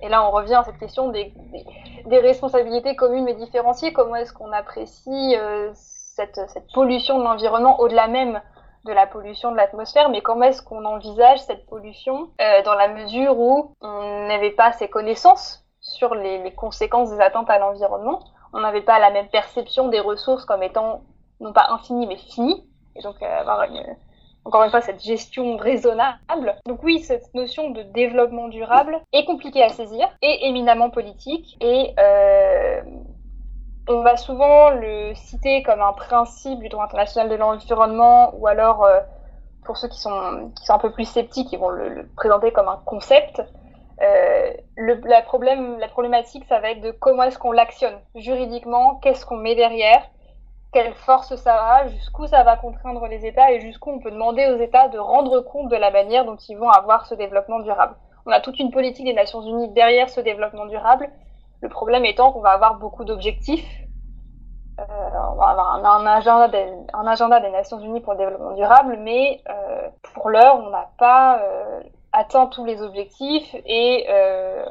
[0.00, 1.32] Et là, on revient à cette question des,
[2.10, 3.92] responsabilités communes mais différenciées.
[3.92, 6.38] Comment est-ce qu'on apprécie euh, cette,
[6.74, 8.40] pollution de l'environnement au-delà même
[8.84, 12.88] de la pollution de l'atmosphère, mais comment est-ce qu'on envisage cette pollution euh, dans la
[12.88, 18.20] mesure où on n'avait pas ces connaissances sur les, conséquences des attentes à l'environnement,
[18.52, 21.02] on n'avait pas la même perception des ressources comme étant
[21.40, 22.66] non pas infinies mais finies,
[22.96, 23.82] et donc euh, avoir une,
[24.44, 26.56] encore une fois, cette gestion raisonnable.
[26.66, 31.56] Donc oui, cette notion de développement durable est compliquée à saisir et éminemment politique.
[31.60, 32.82] Et euh,
[33.88, 38.84] on va souvent le citer comme un principe du droit international de l'environnement ou alors,
[38.84, 39.00] euh,
[39.64, 43.42] pour ceux qui sont, un peu plus sceptiques, ils vont le, présenter comme un concept.
[44.02, 48.96] Euh, le, la, problème, la problématique, ça va être de comment est-ce qu'on l'actionne juridiquement,
[48.96, 50.02] qu'est-ce qu'on met derrière,
[50.72, 54.46] quelle force ça a, jusqu'où ça va contraindre les États et jusqu'où on peut demander
[54.46, 57.94] aux États de rendre compte de la manière dont ils vont avoir ce développement durable.
[58.26, 61.10] On a toute une politique des Nations Unies derrière ce développement durable.
[61.64, 63.66] Le problème étant qu'on va avoir beaucoup d'objectifs
[64.76, 68.98] on va avoir un, agenda des, un agenda des Nations Unies pour le développement durable,
[69.00, 69.40] mais
[70.14, 71.40] pour l'heure, on n'a pas
[72.12, 74.04] atteint tous les objectifs et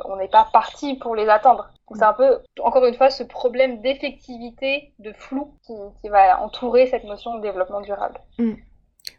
[0.04, 1.70] on n'est pas parti pour les atteindre.
[1.96, 7.04] C'est un peu, encore une fois, ce problème d'effectivité, de flou qui, va entourer cette
[7.04, 8.20] notion de développement durable.
[8.39, 8.54] Mm.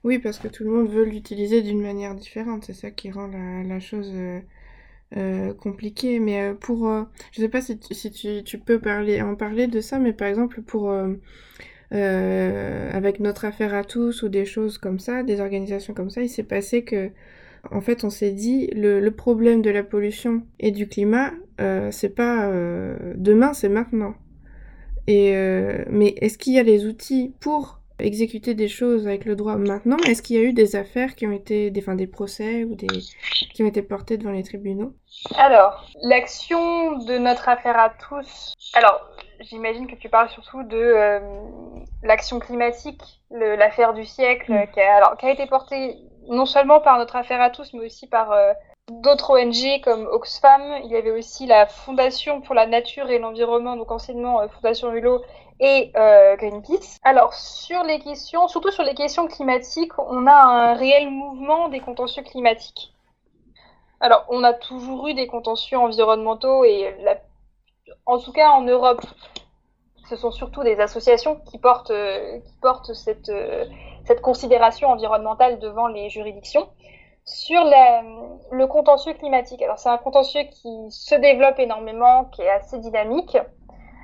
[0.03, 2.65] Oui, parce que tout le monde veut l'utiliser d'une manière différente.
[2.65, 4.13] C'est ça qui rend la, chose
[5.17, 6.19] euh, euh, compliquée.
[6.19, 6.91] Mais euh, pour...
[7.33, 10.63] je sais pas si, tu, tu, peux parler, en parler de ça, mais par exemple
[10.63, 10.93] pour...
[11.91, 16.29] avec notre affaire à tous ou des choses comme ça, des organisations comme ça, il
[16.29, 17.11] s'est passé que
[17.71, 22.15] en fait, on s'est dit le, problème de la pollution et du climat, euh, c'est
[22.15, 24.15] pas euh, demain, c'est maintenant.
[25.07, 29.37] Et euh, mais est-ce qu'il y a les outils pour exécuter des choses avec le
[29.37, 32.07] droit maintenant Est-ce qu'il y a eu des affaires qui ont été, des, enfin, des
[32.07, 32.87] procès ou des
[33.55, 34.93] qui ont été portés devant les tribunaux?
[35.37, 38.55] Alors, l'action de notre affaire à tous.
[38.75, 39.01] Alors,
[39.41, 41.21] j'imagine que tu parles surtout de euh,
[42.03, 44.73] l'action climatique, l'affaire du siècle, mm.
[44.73, 45.97] qui, a, alors, qui a été portée
[46.29, 48.53] non seulement par notre affaire à tous, mais aussi par euh,
[48.91, 50.63] d'autres ONG comme Oxfam.
[50.85, 54.93] Il y avait aussi la Fondation pour la nature et l'environnement, donc anciennement euh, Fondation
[54.93, 55.23] Hulot
[55.61, 56.99] et euh, Greenpeace.
[57.03, 61.81] Alors sur les questions, surtout sur les questions climatiques, on a un réel mouvement des
[61.81, 62.93] contentieux climatiques.
[64.01, 66.95] Alors on a toujours eu des contentieux environnementaux et
[68.07, 69.01] en tout cas en Europe,
[70.09, 73.31] ce sont surtout des associations qui portent, qui portent cette
[74.21, 76.69] considération environnementale devant les juridictions.
[77.27, 82.79] Sur le contentieux climatique, alors c'est un contentieux qui se développe énormément, qui est assez
[82.79, 83.39] dynamique.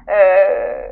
[0.09, 0.91] Euh,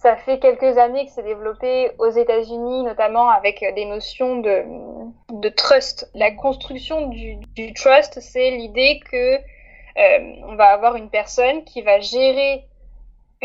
[0.00, 6.10] ça fait quelques années que c'est développé aux États-Unis, notamment avec des notions de, trust.
[6.14, 12.00] La construction du, trust, c'est l'idée que euh, on va avoir une personne qui va
[12.00, 12.64] gérer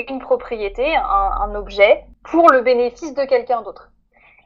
[0.09, 3.91] une propriété, un, objet, pour le bénéfice de quelqu'un d'autre.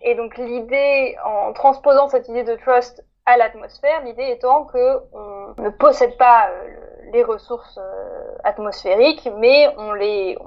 [0.01, 5.61] Et donc l'idée, en transposant cette idée de trust à l'atmosphère, l'idée étant que on
[5.61, 6.69] ne possède pas euh,
[7.13, 10.37] les ressources euh, atmosphériques, mais on les,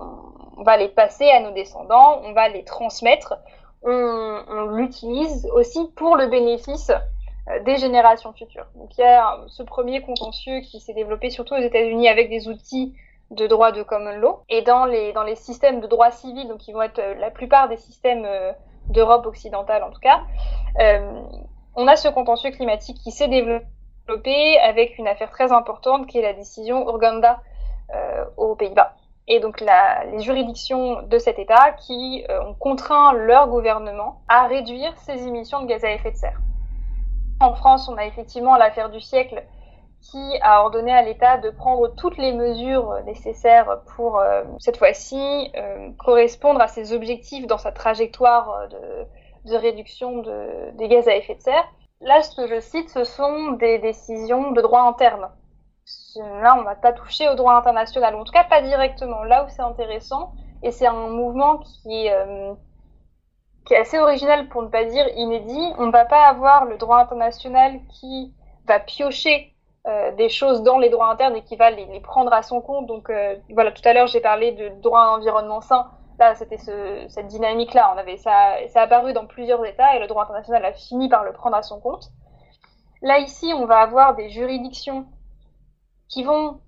[0.59, 3.35] va les passer à nos descendants, on va les transmettre,
[3.83, 8.67] on, on l'utilise aussi pour le bénéfice euh, des générations futures.
[8.77, 12.49] Donc il y a ce premier contentieux qui s'est développé surtout aux États-Unis avec des
[12.49, 12.95] outils
[13.31, 16.59] de droit de common law et dans les dans les systèmes de droit civil, donc
[16.59, 18.27] qui vont être la plupart des systèmes
[18.89, 20.21] d'Europe occidentale en tout cas,
[20.81, 21.23] euh,
[21.75, 26.23] on a ce contentieux climatique qui s'est développé avec une affaire très importante qui est
[26.23, 27.41] la décision Urganda
[27.95, 28.95] euh, aux Pays-Bas.
[29.29, 34.97] Et donc les juridictions de cet État qui euh, ont contraint leur gouvernement à réduire
[34.99, 36.41] ses émissions de gaz à effet de serre.
[37.41, 39.45] En France, on a effectivement l'affaire du siècle
[40.01, 45.51] qui a ordonné à l'État de prendre toutes les mesures nécessaires pour, euh, cette fois-ci,
[45.57, 48.69] euh, correspondre à ses objectifs dans sa trajectoire
[49.45, 51.69] de, réduction de, des gaz à effet de serre.
[52.01, 55.31] Là, ce que je cite, ce sont des décisions de droit interne.
[56.17, 59.25] Là, on va pas toucher au droit international, en tout cas pas directement.
[59.25, 62.15] Là où c'est intéressant, et c'est un mouvement qui est,
[63.71, 66.99] est assez original pour ne pas dire inédit, on ne va pas avoir le droit
[66.99, 68.35] international qui
[68.67, 69.53] va piocher
[69.89, 72.87] euh, des choses dans les droits internes et qui va les, prendre à son compte.
[72.87, 75.91] Donc euh, voilà, tout à l'heure j'ai parlé de droit à environnement sain.
[76.19, 77.93] Là, c'était ce, cette dynamique-là.
[77.95, 81.09] On avait ça, ça a apparu dans plusieurs États et le droit international a fini
[81.09, 82.11] par le prendre à son compte.
[83.01, 85.07] Là ici, on va avoir des juridictions
[86.13, 86.61] qui vont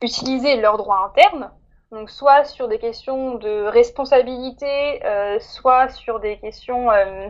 [0.00, 1.50] utiliser leurs droits internes,
[1.90, 7.28] donc soit sur des questions de responsabilité, euh, soit sur des questions euh,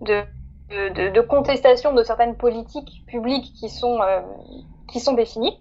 [0.00, 4.20] de contestation de certaines politiques publiques qui sont, euh,
[4.90, 5.60] qui sont définies.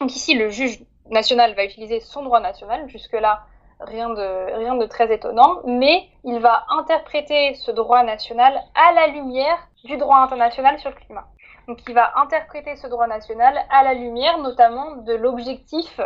[0.00, 3.44] Donc ici, le juge national va utiliser son droit national, jusque-là,
[3.80, 9.08] rien de, rien de très étonnant, mais il va interpréter ce droit national à la
[9.08, 11.26] lumière du droit international sur le climat.
[11.68, 16.00] Donc il va interpréter ce droit national à la lumière notamment de l'objectif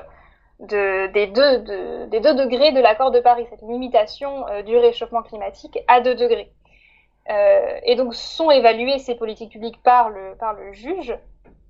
[0.61, 6.00] de, des, deux, degrés de l'accord de Paris, cette limitation euh, du réchauffement climatique à
[6.00, 6.52] 2 degrés.
[7.30, 11.16] Euh, et donc sont évaluées ces politiques publiques par le, juge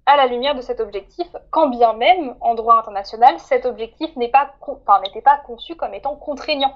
[0.06, 4.32] à la lumière de cet objectif, quand bien même, en droit international, cet objectif n'était
[4.32, 6.74] pas conçu comme étant contraignant.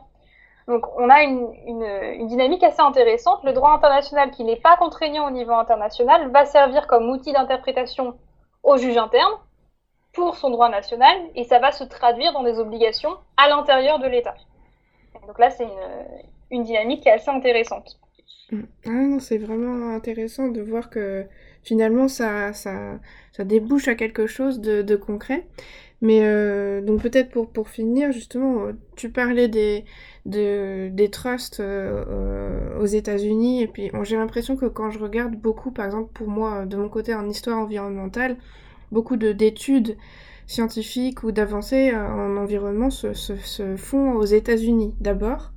[0.66, 3.44] Donc on a une, dynamique assez intéressante.
[3.44, 8.16] Le droit international qui n'est pas contraignant au niveau international va servir comme outil d'interprétation
[8.62, 9.32] au juge interne
[10.12, 14.06] pour son droit national et ça va se traduire dans des obligations à l'intérieur de
[14.06, 14.34] l'État.
[15.26, 15.66] Donc là, c'est
[16.50, 17.98] une, dynamique qui est assez intéressante.
[18.86, 21.24] Ah c'est vraiment intéressant de voir que
[21.62, 22.72] finalement ça, ça,
[23.32, 25.46] ça débouche à quelque chose de, concret.
[26.04, 29.86] Mais euh, donc peut-être pour, pour finir, justement, tu parlais des,
[30.26, 35.86] des trusts euh, aux États-Unis, et puis j'ai l'impression que quand je regarde beaucoup, par
[35.86, 38.36] exemple pour moi, de mon côté en histoire environnementale,
[38.92, 39.96] beaucoup d'études
[40.46, 45.53] scientifiques ou d'avancées euh, en environnement se, se font aux États-Unis d'abord.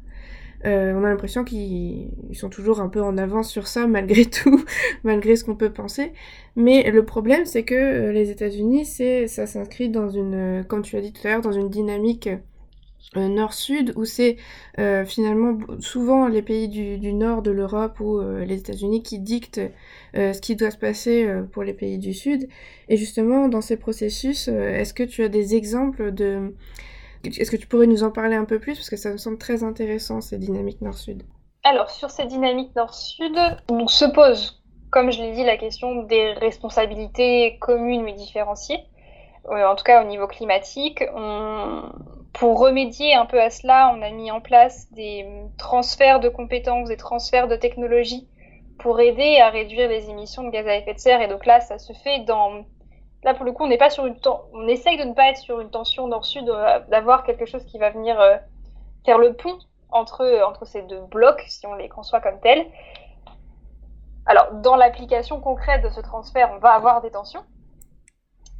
[0.65, 4.63] Euh, on a l'impression qu'ils sont toujours un peu en avance sur ça malgré tout,
[5.03, 6.13] malgré ce qu'on peut penser.
[6.55, 8.85] Mais le problème, c'est que euh, les États-Unis,
[9.27, 12.29] ça s'inscrit dans une, euh, comme tu l'as dit tout à l'heure, dans une dynamique
[13.15, 14.35] nord-sud où c'est
[15.05, 19.61] finalement souvent les pays du, nord de l'Europe ou les États-Unis qui dictent
[20.13, 22.49] ce qui doit se passer pour les pays du sud.
[22.89, 26.53] Et justement, dans ces processus, est-ce que tu as des exemples de
[27.27, 28.75] est-ce que tu pourrais nous en parler un peu plus?
[28.75, 31.23] Parce que ça me semble très intéressant, ces dynamiques nord-sud.
[31.63, 33.37] Alors, sur ces dynamiques nord-sud,
[33.69, 38.79] on se pose, comme je l'ai dit, la question des responsabilités communes mais différenciées.
[39.49, 41.03] Euh, en tout cas, au niveau climatique,
[42.33, 45.25] pour remédier un peu à cela, on a mis en place des
[45.57, 48.27] transferts de compétences, des transferts de technologies
[48.77, 51.21] pour aider à réduire les émissions de gaz à effet de serre.
[51.21, 52.63] Et donc là, ça se fait dans
[53.23, 54.15] Là, pour le coup, on n'est pas sur une
[54.53, 57.77] on essaye de ne pas être sur une tension nord-sud, euh, d'avoir quelque chose qui
[57.77, 58.37] va venir euh,
[59.05, 59.57] faire le pont
[59.89, 62.67] entre, entre ces deux blocs, si on les conçoit comme tels.
[64.25, 67.43] Alors, dans l'application concrète de ce transfert, on va avoir des tensions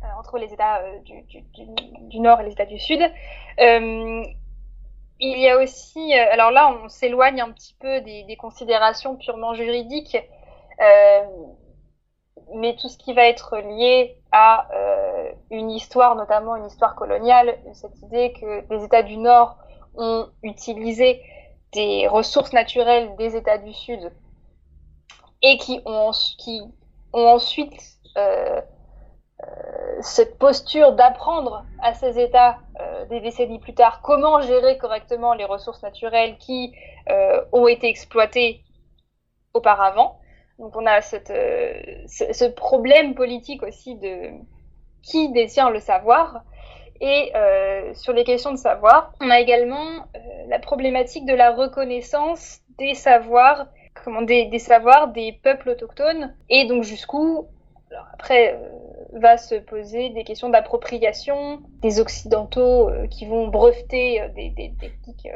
[0.04, 1.24] euh, entre les États du,
[2.10, 3.02] du, Nord et les États du Sud.
[3.60, 10.18] il y a aussi, alors là, on s'éloigne un petit peu des considérations purement juridiques
[12.56, 17.58] mais tout ce qui va être lié à euh, une histoire, notamment une histoire coloniale,
[17.74, 19.58] cette idée que les États du Nord
[19.96, 21.22] ont utilisé
[21.74, 24.12] des ressources naturelles des États du Sud
[25.42, 26.12] et qui ont,
[27.14, 27.82] ensuite
[28.18, 28.62] euh,
[29.44, 29.46] euh,
[30.02, 32.58] cette posture d'apprendre à ces États
[33.10, 36.74] des décennies plus tard comment gérer correctement les ressources naturelles qui
[37.52, 38.64] ont été exploitées
[39.54, 40.20] auparavant.
[40.60, 44.32] Donc on a cette, euh, ce, problème politique aussi de
[45.04, 46.44] qui détient le savoir.
[47.00, 51.52] Et euh, sur les questions de savoir, on a également euh, la problématique de la
[51.52, 53.68] reconnaissance des savoirs,
[54.04, 57.48] comment des, des savoirs des peuples autochtones, et donc jusqu'où,
[58.14, 58.60] après,
[59.14, 65.30] va se poser des questions d'appropriation des occidentaux qui vont breveter des, des, techniques,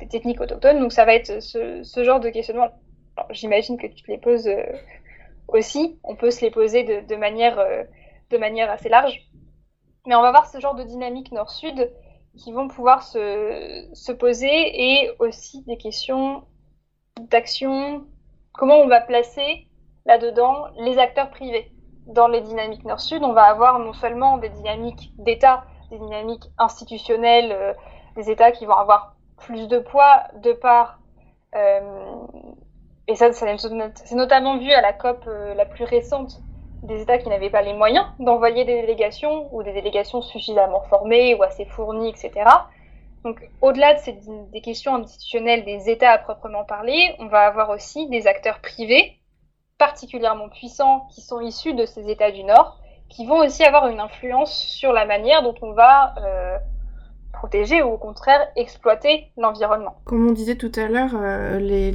[0.00, 0.80] des techniques autochtones.
[0.80, 2.68] Donc ça va être ce, ce genre de questionnement
[3.30, 4.64] j'imagine que tu les poses euh,
[5.48, 5.98] aussi.
[6.04, 7.84] On peut se les poser de, manière, euh,
[8.30, 9.20] de manière assez large.
[10.06, 11.90] Mais on va voir ce genre de dynamique nord-sud
[12.36, 16.44] qui vont pouvoir se, se, poser et aussi des questions
[17.30, 18.06] d'action.
[18.52, 19.68] Comment on va placer
[20.04, 21.70] là-dedans les acteurs privés
[22.06, 23.22] dans les dynamiques nord-sud?
[23.22, 27.72] On va avoir non seulement des dynamiques d'État, des dynamiques institutionnelles, euh,
[28.16, 30.98] des États qui vont avoir plus de poids de par
[33.06, 36.40] et ça, c'est notamment vu à la COP euh, la plus récente
[36.82, 41.34] des États qui n'avaient pas les moyens d'envoyer des délégations ou des délégations suffisamment formées
[41.34, 42.32] ou assez fournies, etc.
[43.24, 44.18] Donc, au-delà de ces,
[44.52, 49.18] des questions institutionnelles des États à proprement parler, on va avoir aussi des acteurs privés
[49.78, 52.78] particulièrement puissants qui sont issus de ces États du Nord,
[53.08, 56.58] qui vont aussi avoir une influence sur la manière dont on va euh,
[57.34, 59.96] protéger ou au contraire exploiter l'environnement.
[60.04, 61.94] Comme on disait tout à l'heure, euh, les,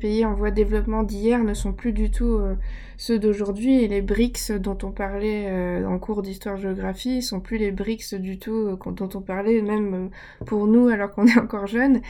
[0.00, 2.54] pays en voie de développement d'hier ne sont plus du tout euh,
[2.96, 7.70] ceux d'aujourd'hui et les BRICS dont on parlait euh, en cours d'histoire-géographie sont plus les
[7.70, 10.10] BRICS du tout dont on parlait même
[10.46, 12.00] pour nous alors qu'on est encore jeunes.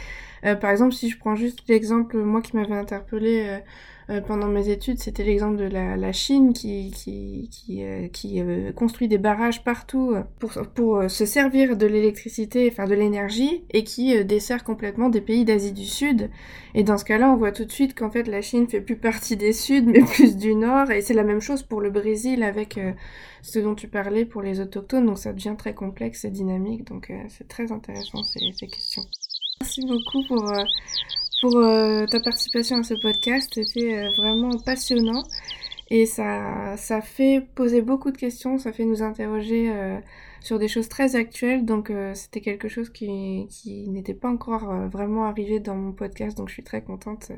[0.43, 3.61] par exemple, si je prends juste l'exemple, moi qui m'avais interpellé
[4.11, 9.09] euh, pendant mes études, c'était l'exemple de la, Chine qui, qui, qui, euh, euh, construit
[9.09, 14.63] des barrages partout pour, pour se servir de l'électricité, enfin de l'énergie, et qui dessert
[14.63, 16.31] complètement des pays d'Asie du Sud.
[16.75, 18.97] Et dans ce cas-là, on voit tout de suite qu'en fait la Chine fait plus
[18.97, 22.43] partie des Suds, mais plus du Nord, et c'est la même chose pour le Brésil
[22.43, 22.79] avec
[23.43, 27.13] ce dont tu parlais pour les autochtones, donc ça devient très complexe et dynamique, donc
[27.29, 29.03] c'est très intéressant ces questions.
[29.61, 30.53] Merci beaucoup pour
[31.45, 33.53] pour euh, ta participation à ce podcast.
[33.55, 35.25] C'était euh, vraiment passionnant
[35.91, 39.99] et ça, ça fait poser beaucoup de questions, ça fait nous interroger euh,
[40.41, 41.67] sur des choses très actuelles.
[41.67, 46.39] Donc c'était quelque chose qui, qui n'était pas encore vraiment arrivé dans mon podcast.
[46.39, 47.31] Donc je suis très contente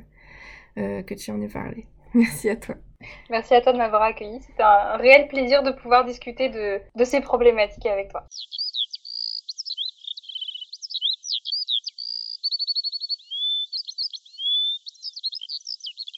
[0.77, 1.87] que tu en aies parlé.
[2.15, 2.77] Merci à toi.
[3.29, 4.41] Merci à toi de m'avoir accueilli.
[4.41, 8.25] C'était un réel plaisir de pouvoir discuter de, de ces problématiques avec toi.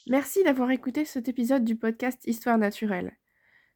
[0.09, 3.15] Merci d'avoir écouté cet épisode du podcast Histoire naturelle.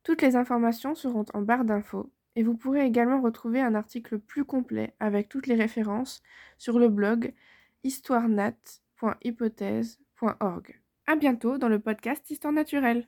[0.01, 4.43] Toutes les informations seront en barre d'infos et vous pourrez également retrouver un article plus
[4.43, 6.23] complet avec toutes les références
[6.57, 7.35] sur le blog
[7.83, 10.81] histoirenat.hypothèse.org.
[11.05, 13.07] À bientôt dans le podcast Histoire naturelle.